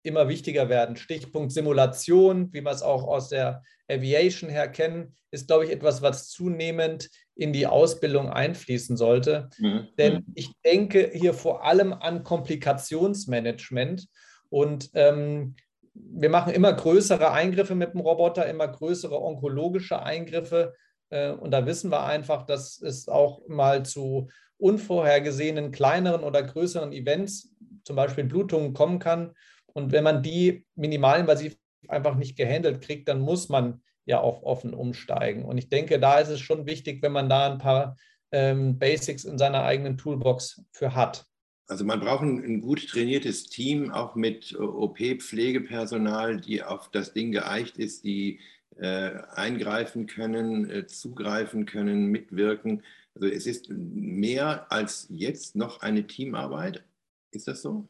immer 0.03 0.29
wichtiger 0.29 0.69
werden. 0.69 0.97
Stichpunkt 0.97 1.53
Simulation, 1.53 2.53
wie 2.53 2.63
wir 2.63 2.71
es 2.71 2.83
auch 2.83 3.05
aus 3.05 3.29
der 3.29 3.63
Aviation 3.89 4.51
her 4.51 4.69
kennen, 4.69 5.15
ist, 5.31 5.47
glaube 5.47 5.65
ich, 5.65 5.71
etwas, 5.71 6.03
was 6.03 6.29
zunehmend 6.29 7.09
in 7.35 7.53
die 7.53 7.67
Ausbildung 7.67 8.29
einfließen 8.29 8.97
sollte. 8.97 9.49
Mhm. 9.59 9.89
Denn 9.99 10.25
ich 10.35 10.51
denke 10.65 11.11
hier 11.15 11.35
vor 11.35 11.65
allem 11.65 11.93
an 11.93 12.25
Komplikationsmanagement 12.25 14.09
und 14.51 14.91
ähm, 14.95 15.55
wir 15.95 16.31
machen 16.31 16.53
immer 16.53 16.73
größere 16.73 17.33
Eingriffe 17.33 17.75
mit 17.75 17.93
dem 17.93 18.01
Roboter, 18.01 18.47
immer 18.47 18.69
größere 18.69 19.21
onkologische 19.21 20.03
Eingriffe. 20.03 20.75
Äh, 21.11 21.33
und 21.33 21.51
da 21.51 21.67
wissen 21.67 21.91
wir 21.91 22.05
einfach, 22.05 22.45
dass 22.47 22.81
es 22.81 23.09
auch 23.09 23.47
mal 23.49 23.85
zu 23.85 24.29
unvorhergesehenen 24.59 25.73
kleineren 25.73 26.23
oder 26.23 26.43
größeren 26.43 26.93
Events, 26.93 27.53
zum 27.85 27.97
Beispiel 27.97 28.25
Blutungen, 28.25 28.75
kommen 28.75 28.99
kann. 28.99 29.33
Und 29.73 29.93
wenn 29.93 30.05
man 30.05 30.23
die 30.23 30.67
minimalinvasiv 30.77 31.57
einfach 31.89 32.15
nicht 32.15 32.37
gehandelt 32.37 32.81
kriegt, 32.81 33.09
dann 33.09 33.21
muss 33.21 33.49
man 33.49 33.83
ja 34.05 34.21
auf 34.21 34.43
offen 34.43 34.75
umsteigen. 34.75 35.45
Und 35.45 35.59
ich 35.59 35.69
denke, 35.69 35.99
da 35.99 36.19
ist 36.19 36.29
es 36.29 36.41
schon 36.41 36.67
wichtig, 36.67 37.03
wenn 37.03 37.13
man 37.13 37.29
da 37.29 37.51
ein 37.51 37.59
paar 37.59 37.97
ähm, 38.31 38.79
Basics 38.79 39.25
in 39.25 39.39
seiner 39.39 39.65
eigenen 39.65 39.99
Toolbox 39.99 40.63
für 40.73 40.95
hat. 40.95 41.27
Also 41.69 41.85
man 41.85 42.01
braucht 42.01 42.23
ein, 42.23 42.43
ein 42.45 42.61
gut 42.61 42.89
trainiertes 42.89 43.45
Team, 43.45 43.91
auch 43.91 44.15
mit 44.15 44.55
OP-Pflegepersonal, 44.59 46.41
die 46.41 46.63
auf 46.63 46.91
das 46.91 47.13
Ding 47.13 47.33
geeicht 47.33 47.79
ist, 47.79 48.05
die 48.05 48.41
äh, 48.77 49.13
eingreifen 49.35 50.07
können, 50.07 50.69
äh, 50.69 50.87
zugreifen 50.87 51.67
können, 51.67 52.07
mitwirken. 52.07 52.83
Also 53.15 53.29
es 53.29 53.47
ist 53.47 53.69
mehr 53.71 54.71
als 54.73 55.07
jetzt 55.11 55.57
noch 55.57 55.81
eine 55.81 56.07
Teamarbeit. 56.07 56.85
Ist 57.31 57.49
das 57.49 57.63
so? 57.63 57.89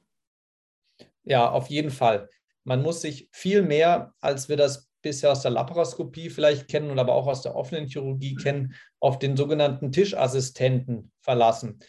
Ja, 1.24 1.50
auf 1.50 1.68
jeden 1.68 1.90
Fall. 1.90 2.28
Man 2.64 2.82
muss 2.82 3.00
sich 3.00 3.28
viel 3.32 3.62
mehr, 3.62 4.14
als 4.20 4.48
wir 4.48 4.56
das 4.56 4.88
bisher 5.02 5.32
aus 5.32 5.42
der 5.42 5.50
Laparoskopie 5.50 6.30
vielleicht 6.30 6.68
kennen 6.68 6.90
und 6.90 6.98
aber 6.98 7.14
auch 7.14 7.26
aus 7.26 7.42
der 7.42 7.56
offenen 7.56 7.88
Chirurgie 7.88 8.36
kennen, 8.36 8.74
auf 9.00 9.18
den 9.18 9.36
sogenannten 9.36 9.90
Tischassistenten 9.90 11.10
verlassen 11.20 11.80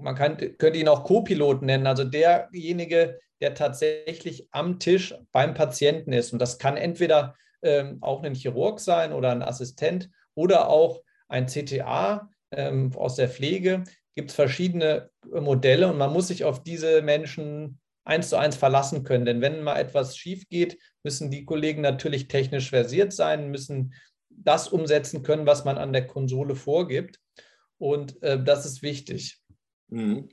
man 0.00 0.14
kann, 0.14 0.36
könnte 0.58 0.78
ihn 0.78 0.88
auch 0.88 1.04
Co-Pilot 1.04 1.62
nennen, 1.62 1.86
also 1.86 2.04
derjenige, 2.04 3.18
der 3.40 3.54
tatsächlich 3.54 4.48
am 4.50 4.78
Tisch 4.78 5.14
beim 5.32 5.54
Patienten 5.54 6.12
ist. 6.12 6.32
Und 6.32 6.40
das 6.40 6.58
kann 6.58 6.76
entweder 6.76 7.34
ähm, 7.62 7.98
auch 8.00 8.22
ein 8.22 8.34
Chirurg 8.34 8.80
sein 8.80 9.12
oder 9.12 9.30
ein 9.30 9.42
Assistent 9.42 10.10
oder 10.34 10.68
auch 10.68 11.02
ein 11.28 11.46
CTA 11.46 12.28
ähm, 12.50 12.92
aus 12.96 13.16
der 13.16 13.28
Pflege. 13.28 13.84
Gibt 14.14 14.30
es 14.30 14.36
verschiedene 14.36 15.10
Modelle 15.30 15.88
und 15.88 15.98
man 15.98 16.12
muss 16.12 16.28
sich 16.28 16.44
auf 16.44 16.62
diese 16.62 17.02
Menschen 17.02 17.78
eins 18.04 18.28
zu 18.28 18.36
eins 18.36 18.56
verlassen 18.56 19.04
können. 19.04 19.24
Denn 19.24 19.40
wenn 19.40 19.62
mal 19.62 19.78
etwas 19.78 20.16
schief 20.16 20.48
geht, 20.48 20.78
müssen 21.02 21.30
die 21.30 21.44
Kollegen 21.44 21.80
natürlich 21.80 22.28
technisch 22.28 22.70
versiert 22.70 23.12
sein, 23.12 23.50
müssen 23.50 23.94
das 24.28 24.68
umsetzen 24.68 25.22
können, 25.22 25.46
was 25.46 25.64
man 25.64 25.78
an 25.78 25.92
der 25.92 26.06
Konsole 26.06 26.56
vorgibt. 26.56 27.20
Und 27.78 28.22
äh, 28.22 28.42
das 28.42 28.66
ist 28.66 28.82
wichtig. 28.82 29.39
Mhm. 29.90 30.28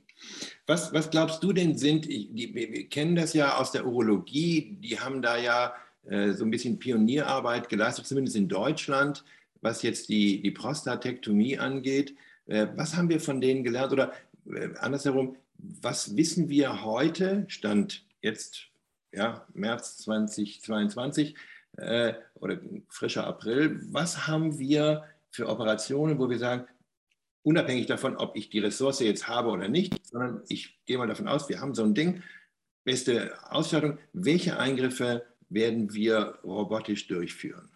Was, 0.66 0.92
was 0.92 1.10
glaubst 1.10 1.42
du 1.42 1.52
denn 1.52 1.78
sind, 1.78 2.06
die, 2.06 2.50
wir 2.54 2.88
kennen 2.88 3.14
das 3.14 3.34
ja 3.34 3.56
aus 3.56 3.72
der 3.72 3.86
Urologie, 3.86 4.76
die 4.80 4.98
haben 4.98 5.22
da 5.22 5.36
ja 5.36 5.74
äh, 6.06 6.32
so 6.32 6.44
ein 6.44 6.50
bisschen 6.50 6.78
Pionierarbeit 6.78 7.68
geleistet, 7.68 8.06
zumindest 8.06 8.36
in 8.36 8.48
Deutschland, 8.48 9.24
was 9.60 9.82
jetzt 9.82 10.08
die, 10.08 10.42
die 10.42 10.50
Prostatektomie 10.50 11.58
angeht. 11.58 12.16
Äh, 12.46 12.66
was 12.74 12.96
haben 12.96 13.08
wir 13.08 13.20
von 13.20 13.40
denen 13.40 13.64
gelernt? 13.64 13.92
Oder 13.92 14.12
äh, 14.52 14.70
andersherum, 14.78 15.36
was 15.58 16.16
wissen 16.16 16.48
wir 16.48 16.84
heute, 16.84 17.44
Stand 17.48 18.04
jetzt 18.22 18.68
ja, 19.12 19.46
März 19.54 19.98
2022 19.98 21.34
äh, 21.76 22.14
oder 22.34 22.58
frischer 22.88 23.26
April, 23.26 23.80
was 23.90 24.26
haben 24.26 24.58
wir 24.58 25.04
für 25.30 25.48
Operationen, 25.48 26.18
wo 26.18 26.28
wir 26.28 26.38
sagen, 26.38 26.66
unabhängig 27.48 27.86
davon, 27.86 28.14
ob 28.18 28.36
ich 28.36 28.50
die 28.50 28.58
Ressource 28.58 29.00
jetzt 29.00 29.26
habe 29.26 29.48
oder 29.48 29.68
nicht, 29.68 30.06
sondern 30.06 30.42
ich 30.48 30.78
gehe 30.84 30.98
mal 30.98 31.06
davon 31.06 31.28
aus, 31.28 31.48
wir 31.48 31.60
haben 31.60 31.74
so 31.74 31.82
ein 31.82 31.94
Ding, 31.94 32.22
beste 32.84 33.32
Ausstattung. 33.50 33.98
Welche 34.12 34.58
Eingriffe 34.58 35.24
werden 35.48 35.94
wir 35.94 36.38
robotisch 36.44 37.08
durchführen? 37.08 37.70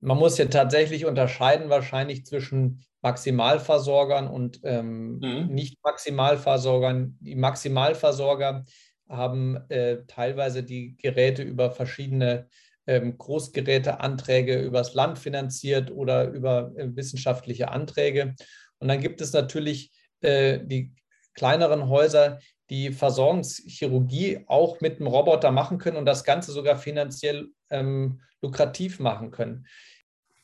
Man 0.00 0.18
muss 0.18 0.36
ja 0.36 0.46
tatsächlich 0.46 1.06
unterscheiden 1.06 1.70
wahrscheinlich 1.70 2.26
zwischen 2.26 2.84
Maximalversorgern 3.02 4.26
und 4.26 4.60
ähm, 4.64 5.20
mhm. 5.20 5.54
Nicht-Maximalversorgern. 5.54 7.16
Die 7.20 7.36
Maximalversorger 7.36 8.64
haben 9.08 9.58
äh, 9.68 9.98
teilweise 10.08 10.64
die 10.64 10.96
Geräte 10.96 11.44
über 11.44 11.70
verschiedene 11.70 12.48
Großgeräteanträge 12.86 14.60
übers 14.60 14.94
Land 14.94 15.18
finanziert 15.18 15.90
oder 15.90 16.28
über 16.28 16.72
äh, 16.76 16.88
wissenschaftliche 16.94 17.70
Anträge. 17.70 18.34
Und 18.78 18.88
dann 18.88 19.00
gibt 19.00 19.20
es 19.20 19.32
natürlich 19.32 19.92
äh, 20.20 20.60
die 20.62 20.94
kleineren 21.34 21.88
Häuser, 21.88 22.38
die 22.70 22.92
Versorgungschirurgie 22.92 24.44
auch 24.46 24.80
mit 24.80 24.96
einem 24.96 25.06
Roboter 25.06 25.50
machen 25.50 25.78
können 25.78 25.96
und 25.96 26.06
das 26.06 26.24
Ganze 26.24 26.52
sogar 26.52 26.76
finanziell 26.76 27.48
ähm, 27.70 28.20
lukrativ 28.40 28.98
machen 28.98 29.30
können. 29.30 29.66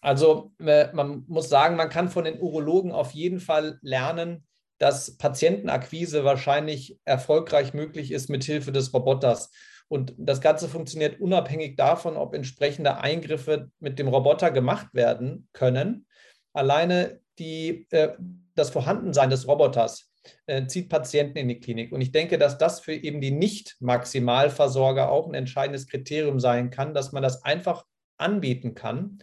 Also 0.00 0.52
äh, 0.60 0.92
man 0.92 1.24
muss 1.26 1.48
sagen, 1.48 1.76
man 1.76 1.88
kann 1.88 2.08
von 2.08 2.24
den 2.24 2.40
Urologen 2.40 2.92
auf 2.92 3.12
jeden 3.12 3.40
Fall 3.40 3.78
lernen, 3.82 4.46
dass 4.78 5.16
Patientenakquise 5.16 6.24
wahrscheinlich 6.24 6.98
erfolgreich 7.04 7.74
möglich 7.74 8.12
ist 8.12 8.30
mit 8.30 8.44
Hilfe 8.44 8.70
des 8.70 8.94
Roboters. 8.94 9.50
Und 9.88 10.14
das 10.18 10.40
Ganze 10.40 10.68
funktioniert 10.68 11.20
unabhängig 11.20 11.76
davon, 11.76 12.16
ob 12.16 12.34
entsprechende 12.34 12.98
Eingriffe 12.98 13.70
mit 13.80 13.98
dem 13.98 14.08
Roboter 14.08 14.50
gemacht 14.50 14.88
werden 14.92 15.48
können. 15.52 16.06
Alleine 16.52 17.20
die, 17.38 17.86
äh, 17.90 18.10
das 18.54 18.70
Vorhandensein 18.70 19.30
des 19.30 19.48
Roboters 19.48 20.10
äh, 20.46 20.66
zieht 20.66 20.88
Patienten 20.88 21.38
in 21.38 21.48
die 21.48 21.60
Klinik. 21.60 21.92
Und 21.92 22.00
ich 22.00 22.12
denke, 22.12 22.38
dass 22.38 22.58
das 22.58 22.80
für 22.80 22.92
eben 22.92 23.20
die 23.20 23.30
Nicht-Maximalversorger 23.30 25.10
auch 25.10 25.26
ein 25.26 25.34
entscheidendes 25.34 25.86
Kriterium 25.86 26.40
sein 26.40 26.70
kann, 26.70 26.94
dass 26.94 27.12
man 27.12 27.22
das 27.22 27.44
einfach 27.44 27.84
anbieten 28.18 28.74
kann. 28.74 29.18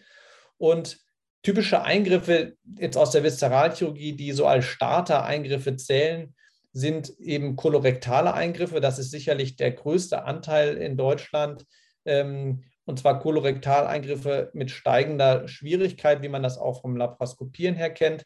Und 0.58 1.00
typische 1.44 1.84
Eingriffe 1.84 2.56
jetzt 2.80 2.98
aus 2.98 3.12
der 3.12 3.24
Viszeralchirurgie, 3.24 4.14
die 4.14 4.32
so 4.32 4.48
als 4.48 4.66
Starter-Eingriffe 4.66 5.76
zählen, 5.76 6.34
sind 6.76 7.18
eben 7.20 7.56
kolorektale 7.56 8.34
Eingriffe. 8.34 8.82
Das 8.82 9.00
ist 9.00 9.10
sicherlich 9.10 9.56
der 9.56 9.72
größte 9.72 10.26
Anteil 10.26 10.76
in 10.76 10.98
Deutschland. 10.98 11.66
Ähm, 12.04 12.66
und 12.84 13.00
zwar 13.00 13.20
Kolorektaleingriffe 13.20 14.52
mit 14.54 14.72
steigender 14.72 15.48
Schwierigkeit, 15.48 16.22
wie 16.22 16.28
man 16.28 16.44
das 16.44 16.58
auch 16.58 16.82
vom 16.82 16.98
Laparoskopieren 16.98 17.76
her 17.76 17.92
kennt. 17.92 18.26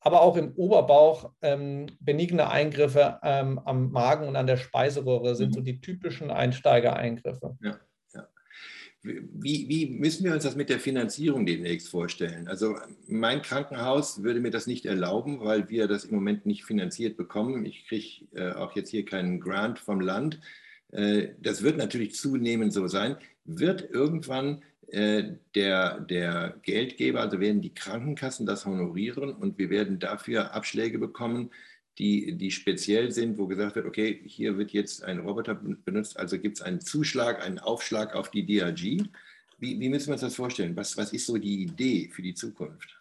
Aber 0.00 0.20
auch 0.20 0.36
im 0.36 0.52
Oberbauch 0.56 1.32
ähm, 1.40 1.86
benigne 2.00 2.50
Eingriffe 2.50 3.18
ähm, 3.22 3.58
am 3.64 3.90
Magen 3.90 4.28
und 4.28 4.36
an 4.36 4.46
der 4.46 4.58
Speiseröhre 4.58 5.34
sind 5.34 5.48
mhm. 5.48 5.54
so 5.54 5.60
die 5.62 5.80
typischen 5.80 6.30
Einsteigereingriffe. 6.30 7.56
Ja. 7.62 7.78
Wie, 9.02 9.66
wie, 9.68 9.86
müssen 9.86 10.24
wir 10.24 10.34
uns 10.34 10.44
das 10.44 10.56
mit 10.56 10.68
der 10.68 10.78
Finanzierung 10.78 11.46
demnächst 11.46 11.88
vorstellen? 11.88 12.48
Also 12.48 12.76
mein 13.06 13.40
Krankenhaus 13.40 14.22
würde 14.22 14.40
mir 14.40 14.50
das 14.50 14.66
nicht 14.66 14.84
erlauben, 14.84 15.40
weil 15.40 15.70
wir 15.70 15.88
das 15.88 16.04
im 16.04 16.14
Moment 16.14 16.44
nicht 16.44 16.64
finanziert 16.64 17.16
bekommen. 17.16 17.64
Ich 17.64 17.86
kriege 17.86 18.26
äh, 18.34 18.52
auch 18.52 18.76
jetzt 18.76 18.90
hier 18.90 19.06
keinen 19.06 19.40
Grant 19.40 19.78
vom 19.78 20.00
Land. 20.00 20.40
Äh, 20.92 21.28
das 21.40 21.62
wird 21.62 21.78
natürlich 21.78 22.14
zunehmend 22.14 22.74
so 22.74 22.88
sein. 22.88 23.16
Wird 23.46 23.90
irgendwann 23.90 24.62
äh, 24.88 25.32
der, 25.54 26.00
der 26.00 26.56
Geldgeber, 26.62 27.20
also 27.20 27.40
werden 27.40 27.62
die 27.62 27.74
Krankenkassen 27.74 28.44
das 28.44 28.66
honorieren 28.66 29.32
und 29.32 29.56
wir 29.56 29.70
werden 29.70 29.98
dafür 29.98 30.52
Abschläge 30.52 30.98
bekommen, 30.98 31.50
die, 32.00 32.34
die 32.34 32.50
speziell 32.50 33.12
sind, 33.12 33.36
wo 33.36 33.46
gesagt 33.46 33.76
wird, 33.76 33.86
okay, 33.86 34.22
hier 34.24 34.56
wird 34.56 34.72
jetzt 34.72 35.04
ein 35.04 35.18
Roboter 35.18 35.54
benutzt, 35.54 36.18
also 36.18 36.38
gibt 36.38 36.56
es 36.56 36.62
einen 36.62 36.80
Zuschlag, 36.80 37.44
einen 37.44 37.58
Aufschlag 37.58 38.14
auf 38.14 38.30
die 38.30 38.46
DRG. 38.46 39.04
Wie, 39.58 39.78
wie 39.78 39.88
müssen 39.90 40.06
wir 40.08 40.14
uns 40.14 40.22
das 40.22 40.34
vorstellen? 40.34 40.74
Was, 40.76 40.96
was 40.96 41.12
ist 41.12 41.26
so 41.26 41.36
die 41.36 41.62
Idee 41.62 42.08
für 42.10 42.22
die 42.22 42.32
Zukunft? 42.32 42.96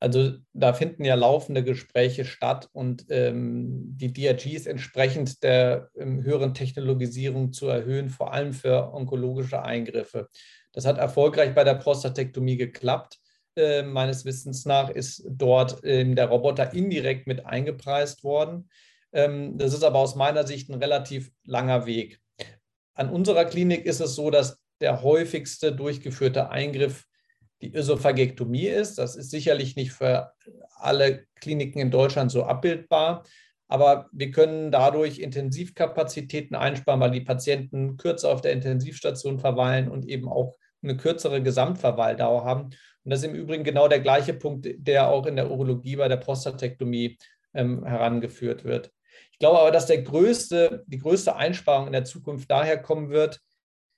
Also 0.00 0.34
da 0.52 0.72
finden 0.72 1.04
ja 1.04 1.14
laufende 1.14 1.62
Gespräche 1.62 2.24
statt 2.24 2.68
und 2.72 3.06
ähm, 3.10 3.96
die 3.96 4.12
DRGs 4.12 4.66
entsprechend 4.66 5.44
der 5.44 5.88
ähm, 5.96 6.24
höheren 6.24 6.52
Technologisierung 6.52 7.52
zu 7.52 7.68
erhöhen, 7.68 8.10
vor 8.10 8.34
allem 8.34 8.52
für 8.52 8.92
onkologische 8.92 9.62
Eingriffe. 9.62 10.28
Das 10.72 10.84
hat 10.84 10.98
erfolgreich 10.98 11.54
bei 11.54 11.62
der 11.62 11.76
Prostatektomie 11.76 12.56
geklappt. 12.56 13.20
Äh, 13.56 13.82
meines 13.82 14.24
Wissens 14.24 14.64
nach 14.64 14.90
ist 14.90 15.22
dort 15.28 15.80
ähm, 15.84 16.16
der 16.16 16.26
Roboter 16.26 16.72
indirekt 16.72 17.28
mit 17.28 17.46
eingepreist 17.46 18.24
worden. 18.24 18.68
Ähm, 19.12 19.56
das 19.58 19.72
ist 19.72 19.84
aber 19.84 20.00
aus 20.00 20.16
meiner 20.16 20.44
Sicht 20.44 20.68
ein 20.68 20.82
relativ 20.82 21.30
langer 21.44 21.86
Weg. 21.86 22.20
An 22.94 23.10
unserer 23.10 23.44
Klinik 23.44 23.86
ist 23.86 24.00
es 24.00 24.16
so, 24.16 24.30
dass 24.30 24.58
der 24.80 25.02
häufigste 25.02 25.72
durchgeführte 25.72 26.50
Eingriff 26.50 27.06
die 27.62 27.72
Ösophagektomie 27.72 28.66
ist. 28.66 28.98
Das 28.98 29.14
ist 29.14 29.30
sicherlich 29.30 29.76
nicht 29.76 29.92
für 29.92 30.32
alle 30.76 31.24
Kliniken 31.36 31.80
in 31.80 31.92
Deutschland 31.92 32.32
so 32.32 32.42
abbildbar, 32.42 33.22
aber 33.68 34.08
wir 34.12 34.32
können 34.32 34.72
dadurch 34.72 35.20
Intensivkapazitäten 35.20 36.56
einsparen, 36.56 37.00
weil 37.00 37.12
die 37.12 37.20
Patienten 37.20 37.96
kürzer 37.96 38.30
auf 38.30 38.40
der 38.40 38.52
Intensivstation 38.52 39.38
verweilen 39.38 39.88
und 39.88 40.06
eben 40.06 40.28
auch 40.28 40.56
eine 40.84 40.96
kürzere 40.96 41.42
Gesamtverweildauer 41.42 42.44
haben. 42.44 42.64
Und 42.66 43.10
das 43.10 43.20
ist 43.20 43.26
im 43.26 43.34
Übrigen 43.34 43.64
genau 43.64 43.88
der 43.88 44.00
gleiche 44.00 44.34
Punkt, 44.34 44.66
der 44.78 45.08
auch 45.08 45.26
in 45.26 45.36
der 45.36 45.50
Urologie 45.50 45.96
bei 45.96 46.08
der 46.08 46.16
Prostatektomie 46.16 47.18
ähm, 47.52 47.84
herangeführt 47.84 48.64
wird. 48.64 48.92
Ich 49.32 49.38
glaube 49.38 49.58
aber, 49.58 49.70
dass 49.70 49.86
der 49.86 50.02
größte, 50.02 50.84
die 50.86 50.98
größte 50.98 51.36
Einsparung 51.36 51.86
in 51.86 51.92
der 51.92 52.04
Zukunft 52.04 52.50
daher 52.50 52.80
kommen 52.80 53.10
wird, 53.10 53.40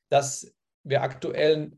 dass 0.09 0.55
wir 0.83 1.03
aktuell 1.03 1.73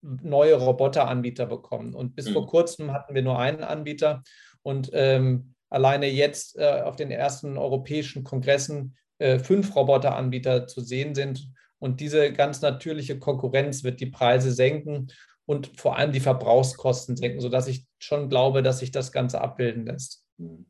neue 0.00 0.54
Roboteranbieter 0.54 1.46
bekommen. 1.46 1.94
Und 1.94 2.16
bis 2.16 2.28
mhm. 2.28 2.32
vor 2.32 2.46
kurzem 2.46 2.92
hatten 2.92 3.14
wir 3.14 3.22
nur 3.22 3.38
einen 3.38 3.62
Anbieter. 3.62 4.22
Und 4.62 4.90
ähm, 4.92 5.54
alleine 5.68 6.06
jetzt 6.06 6.58
äh, 6.58 6.82
auf 6.84 6.96
den 6.96 7.10
ersten 7.10 7.56
europäischen 7.56 8.24
Kongressen 8.24 8.96
äh, 9.18 9.38
fünf 9.38 9.74
Roboteranbieter 9.74 10.66
zu 10.66 10.80
sehen 10.80 11.14
sind. 11.14 11.48
Und 11.82 11.98
diese 11.98 12.32
ganz 12.32 12.62
natürliche 12.62 13.18
Konkurrenz 13.18 13.82
wird 13.82 13.98
die 13.98 14.06
Preise 14.06 14.52
senken 14.52 15.08
und 15.46 15.72
vor 15.80 15.96
allem 15.96 16.12
die 16.12 16.20
Verbrauchskosten 16.20 17.16
senken, 17.16 17.40
sodass 17.40 17.66
ich 17.66 17.86
schon 17.98 18.28
glaube, 18.28 18.62
dass 18.62 18.78
sich 18.78 18.92
das 18.92 19.10
Ganze 19.10 19.40
abbilden 19.40 19.86
lässt. 19.86 20.24
Hm. 20.38 20.64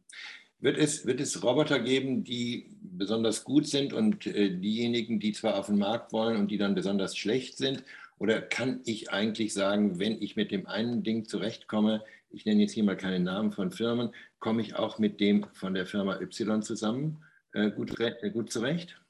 Wird 0.61 0.79
es, 0.79 1.05
wird 1.05 1.21
es 1.21 1.45
Roboter 1.45 1.81
geben, 1.81 2.25
die 2.25 2.79
besonders 2.81 3.45
gut 3.45 3.67
sind 3.67 3.93
und 3.93 4.27
äh, 4.27 4.57
diejenigen, 4.57 5.21
die 5.21 5.33
zwar 5.33 5.59
auf 5.59 5.67
den 5.67 5.77
Markt 5.77 6.15
wollen 6.15 6.39
und 6.39 6.51
die 6.51 6.57
dann 6.57 6.75
besonders 6.75 7.15
schlecht 7.15 7.59
sind? 7.59 7.85
Oder 8.17 8.41
kann 8.41 8.81
ich 8.87 9.11
eigentlich 9.11 9.53
sagen, 9.53 9.99
wenn 9.99 10.23
ich 10.23 10.35
mit 10.37 10.51
dem 10.51 10.67
einen 10.67 11.03
Ding 11.03 11.27
zurechtkomme, 11.27 12.03
ich 12.31 12.47
nenne 12.47 12.63
jetzt 12.63 12.73
hier 12.73 12.85
mal 12.85 12.97
keine 12.97 13.21
Namen 13.21 13.53
von 13.53 13.71
Firmen, 13.71 14.15
komme 14.39 14.63
ich 14.63 14.77
auch 14.77 14.99
mit 14.99 15.21
dem 15.21 15.45
von 15.53 15.75
der 15.75 15.85
Firma 15.85 16.19
Y 16.23 16.63
zusammen 16.63 17.23
äh, 17.53 17.71
gut, 17.71 18.01
äh, 18.01 18.31
gut 18.31 18.51
zurecht? 18.51 19.02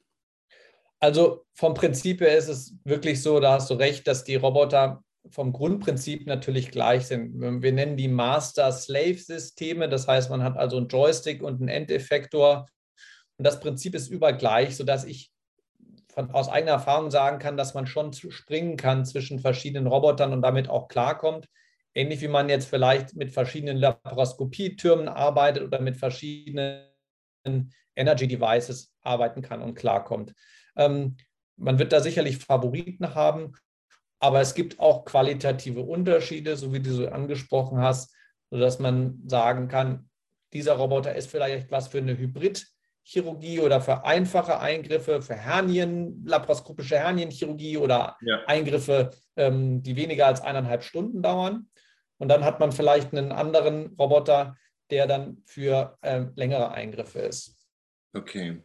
Also 1.02 1.44
vom 1.52 1.74
Prinzip 1.74 2.20
her 2.20 2.38
ist 2.38 2.46
es 2.46 2.76
wirklich 2.84 3.20
so, 3.22 3.40
da 3.40 3.54
hast 3.54 3.68
du 3.68 3.74
recht, 3.74 4.06
dass 4.06 4.22
die 4.22 4.36
Roboter 4.36 5.02
vom 5.30 5.52
Grundprinzip 5.52 6.28
natürlich 6.28 6.70
gleich 6.70 7.08
sind. 7.08 7.40
Wir 7.60 7.72
nennen 7.72 7.96
die 7.96 8.06
Master-Slave-Systeme, 8.06 9.88
das 9.88 10.06
heißt, 10.06 10.30
man 10.30 10.44
hat 10.44 10.56
also 10.56 10.76
einen 10.76 10.86
Joystick 10.86 11.42
und 11.42 11.60
einen 11.60 11.68
Endeffektor. 11.68 12.68
Und 13.36 13.44
das 13.44 13.58
Prinzip 13.58 13.96
ist 13.96 14.10
überall 14.10 14.36
gleich, 14.36 14.76
sodass 14.76 15.02
ich 15.02 15.32
von, 16.14 16.30
aus 16.30 16.48
eigener 16.48 16.72
Erfahrung 16.72 17.10
sagen 17.10 17.40
kann, 17.40 17.56
dass 17.56 17.74
man 17.74 17.88
schon 17.88 18.12
springen 18.12 18.76
kann 18.76 19.04
zwischen 19.04 19.40
verschiedenen 19.40 19.88
Robotern 19.88 20.32
und 20.32 20.42
damit 20.42 20.68
auch 20.70 20.86
klarkommt. 20.86 21.48
Ähnlich 21.94 22.20
wie 22.20 22.28
man 22.28 22.48
jetzt 22.48 22.68
vielleicht 22.68 23.16
mit 23.16 23.32
verschiedenen 23.32 23.76
Laparoskopietürmen 23.76 25.08
arbeitet 25.08 25.64
oder 25.64 25.80
mit 25.80 25.96
verschiedenen 25.96 26.86
Energy 27.96 28.28
Devices 28.28 28.94
arbeiten 29.02 29.42
kann 29.42 29.62
und 29.62 29.74
klarkommt. 29.74 30.32
Ähm, 30.76 31.16
man 31.56 31.78
wird 31.78 31.92
da 31.92 32.00
sicherlich 32.00 32.38
Favoriten 32.38 33.14
haben 33.14 33.54
aber 34.22 34.40
es 34.40 34.54
gibt 34.54 34.78
auch 34.78 35.04
qualitative 35.04 35.80
Unterschiede, 35.80 36.56
so 36.56 36.72
wie 36.72 36.78
du 36.78 36.92
so 36.92 37.08
angesprochen 37.08 37.80
hast, 37.80 38.14
sodass 38.50 38.78
man 38.78 39.20
sagen 39.26 39.66
kann, 39.66 40.08
dieser 40.52 40.74
Roboter 40.74 41.16
ist 41.16 41.28
vielleicht 41.28 41.72
was 41.72 41.88
für 41.88 41.98
eine 41.98 42.16
Hybridchirurgie 42.16 43.58
oder 43.58 43.80
für 43.80 44.04
einfache 44.04 44.60
Eingriffe, 44.60 45.22
für 45.22 45.34
Hernien, 45.34 46.24
laparoskopische 46.24 46.98
Hernienchirurgie 46.98 47.78
oder 47.78 48.16
ja. 48.20 48.44
Eingriffe, 48.46 49.10
ähm, 49.34 49.82
die 49.82 49.96
weniger 49.96 50.28
als 50.28 50.40
eineinhalb 50.40 50.84
Stunden 50.84 51.20
dauern. 51.20 51.68
Und 52.18 52.28
dann 52.28 52.44
hat 52.44 52.60
man 52.60 52.70
vielleicht 52.70 53.12
einen 53.12 53.32
anderen 53.32 53.96
Roboter, 53.98 54.56
der 54.90 55.08
dann 55.08 55.42
für 55.46 55.98
ähm, 56.02 56.30
längere 56.36 56.70
Eingriffe 56.70 57.18
ist. 57.18 57.56
Okay. 58.14 58.62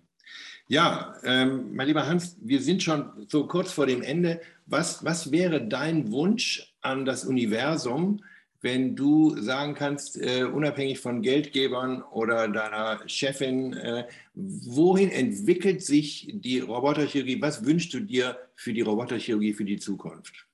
Ja, 0.69 1.15
ähm, 1.23 1.73
mein 1.73 1.88
lieber 1.88 2.08
Hans, 2.08 2.36
wir 2.41 2.62
sind 2.62 2.84
schon 2.84 3.25
so 3.30 3.47
kurz 3.47 3.71
vor 3.71 3.86
dem 3.86 4.01
Ende. 4.01 4.41
Was, 4.65 5.03
was 5.06 5.32
wäre 5.32 5.65
dein 5.65 6.12
Wunsch 6.12 6.75
an 6.82 7.06
das 7.06 7.23
Universum, 7.23 8.21
wenn 8.60 8.93
du 8.93 9.38
sagen 9.41 9.75
kannst, 9.75 10.21
äh, 10.21 10.43
unabhängig 10.43 10.99
von 10.99 11.21
Geldgebern 11.21 12.01
oder 12.01 12.49
deiner 12.49 13.08
Chefin, 13.08 13.73
äh, 13.73 14.08
wohin 14.34 15.10
entwickelt 15.10 15.84
sich 15.84 16.34
die 16.34 16.60
Roboterchirurgie? 16.60 17.41
Was 17.41 17.63
wünschst 17.63 17.93
du 17.93 18.01
dir 18.01 18.38
für 18.56 18.73
die 18.73 18.82
Roboterchirurgie 18.82 19.53
für 19.53 19.65
die 19.65 19.77
Zukunft? 19.77 20.47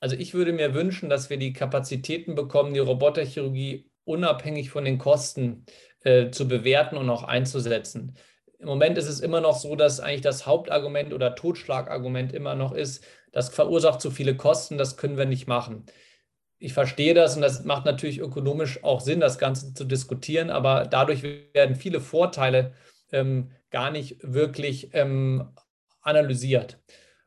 Also 0.00 0.16
ich 0.16 0.34
würde 0.34 0.52
mir 0.52 0.74
wünschen, 0.74 1.08
dass 1.08 1.30
wir 1.30 1.38
die 1.38 1.54
Kapazitäten 1.54 2.34
bekommen, 2.34 2.74
die 2.74 2.80
Roboterchirurgie 2.80 3.87
unabhängig 4.08 4.70
von 4.70 4.84
den 4.84 4.98
Kosten 4.98 5.64
äh, 6.02 6.30
zu 6.30 6.48
bewerten 6.48 6.96
und 6.96 7.10
auch 7.10 7.22
einzusetzen. 7.22 8.16
Im 8.58 8.66
Moment 8.66 8.98
ist 8.98 9.08
es 9.08 9.20
immer 9.20 9.40
noch 9.40 9.56
so, 9.56 9.76
dass 9.76 10.00
eigentlich 10.00 10.22
das 10.22 10.46
Hauptargument 10.46 11.12
oder 11.12 11.34
Totschlagargument 11.34 12.32
immer 12.32 12.56
noch 12.56 12.72
ist, 12.72 13.04
das 13.30 13.50
verursacht 13.50 14.00
zu 14.00 14.10
viele 14.10 14.36
Kosten, 14.36 14.78
das 14.78 14.96
können 14.96 15.16
wir 15.16 15.26
nicht 15.26 15.46
machen. 15.46 15.86
Ich 16.58 16.72
verstehe 16.72 17.14
das 17.14 17.36
und 17.36 17.42
das 17.42 17.64
macht 17.64 17.84
natürlich 17.84 18.18
ökonomisch 18.18 18.82
auch 18.82 19.00
Sinn, 19.00 19.20
das 19.20 19.38
Ganze 19.38 19.74
zu 19.74 19.84
diskutieren, 19.84 20.50
aber 20.50 20.86
dadurch 20.86 21.22
werden 21.22 21.76
viele 21.76 22.00
Vorteile 22.00 22.72
ähm, 23.12 23.52
gar 23.70 23.92
nicht 23.92 24.16
wirklich 24.22 24.90
ähm, 24.92 25.50
analysiert. 26.00 26.80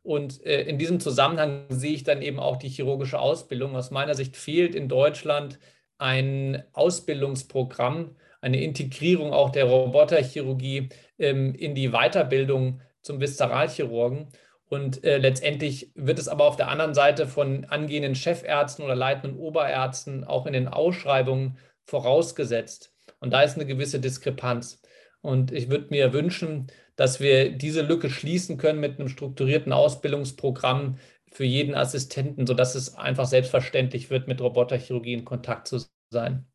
Und 0.03 0.43
äh, 0.45 0.63
in 0.63 0.79
diesem 0.79 0.99
Zusammenhang 0.99 1.65
sehe 1.69 1.93
ich 1.93 2.03
dann 2.03 2.21
eben 2.21 2.39
auch 2.39 2.57
die 2.57 2.69
chirurgische 2.69 3.19
Ausbildung. 3.19 3.75
Aus 3.75 3.91
meiner 3.91 4.15
Sicht 4.15 4.35
fehlt 4.35 4.73
in 4.75 4.89
Deutschland 4.89 5.59
ein 6.01 6.63
Ausbildungsprogramm, 6.73 8.15
eine 8.41 8.61
Integrierung 8.61 9.33
auch 9.33 9.51
der 9.51 9.65
Roboterchirurgie 9.65 10.89
ähm, 11.19 11.53
in 11.53 11.75
die 11.75 11.89
Weiterbildung 11.89 12.81
zum 13.03 13.21
Viszeralchirurgen. 13.21 14.29
Und 14.67 15.03
äh, 15.03 15.17
letztendlich 15.17 15.91
wird 15.93 16.17
es 16.17 16.27
aber 16.27 16.45
auf 16.45 16.55
der 16.55 16.69
anderen 16.69 16.95
Seite 16.95 17.27
von 17.27 17.65
angehenden 17.65 18.15
Chefärzten 18.15 18.83
oder 18.83 18.95
leitenden 18.95 19.37
Oberärzten 19.37 20.23
auch 20.23 20.47
in 20.47 20.53
den 20.53 20.67
Ausschreibungen 20.67 21.57
vorausgesetzt. 21.85 22.93
Und 23.19 23.31
da 23.31 23.43
ist 23.43 23.55
eine 23.55 23.67
gewisse 23.67 23.99
Diskrepanz. 23.99 24.81
Und 25.21 25.51
ich 25.51 25.69
würde 25.69 25.87
mir 25.91 26.13
wünschen, 26.13 26.67
dass 26.95 27.19
wir 27.19 27.51
diese 27.51 27.83
Lücke 27.83 28.09
schließen 28.09 28.57
können 28.57 28.79
mit 28.79 28.99
einem 28.99 29.09
strukturierten 29.09 29.71
Ausbildungsprogramm 29.71 30.97
für 31.31 31.45
jeden 31.45 31.75
Assistenten, 31.75 32.45
sodass 32.45 32.75
es 32.75 32.95
einfach 32.95 33.25
selbstverständlich 33.25 34.09
wird, 34.09 34.27
mit 34.27 34.41
Roboterchirurgie 34.41 35.13
in 35.13 35.25
Kontakt 35.25 35.67
zu 35.67 35.79
sein. 36.09 36.45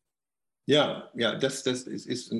Ja, 0.67 1.11
ja, 1.15 1.35
das, 1.35 1.63
das 1.63 1.83
ist, 1.83 2.05
ist 2.05 2.33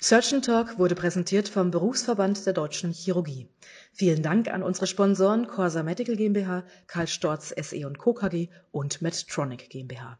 Surgeon 0.00 0.42
Talk 0.42 0.80
wurde 0.80 0.96
präsentiert 0.96 1.48
vom 1.48 1.70
Berufsverband 1.70 2.44
der 2.44 2.52
Deutschen 2.52 2.92
Chirurgie. 2.92 3.46
Vielen 3.92 4.20
Dank 4.20 4.48
an 4.48 4.64
unsere 4.64 4.88
Sponsoren 4.88 5.46
Corsa 5.46 5.84
Medical 5.84 6.16
GmbH, 6.16 6.64
Karl 6.88 7.06
Storz 7.06 7.54
SE 7.56 7.86
und 7.86 7.98
Co. 7.98 8.14
KG 8.14 8.48
und 8.72 9.00
Medtronic 9.00 9.70
GmbH. 9.70 10.18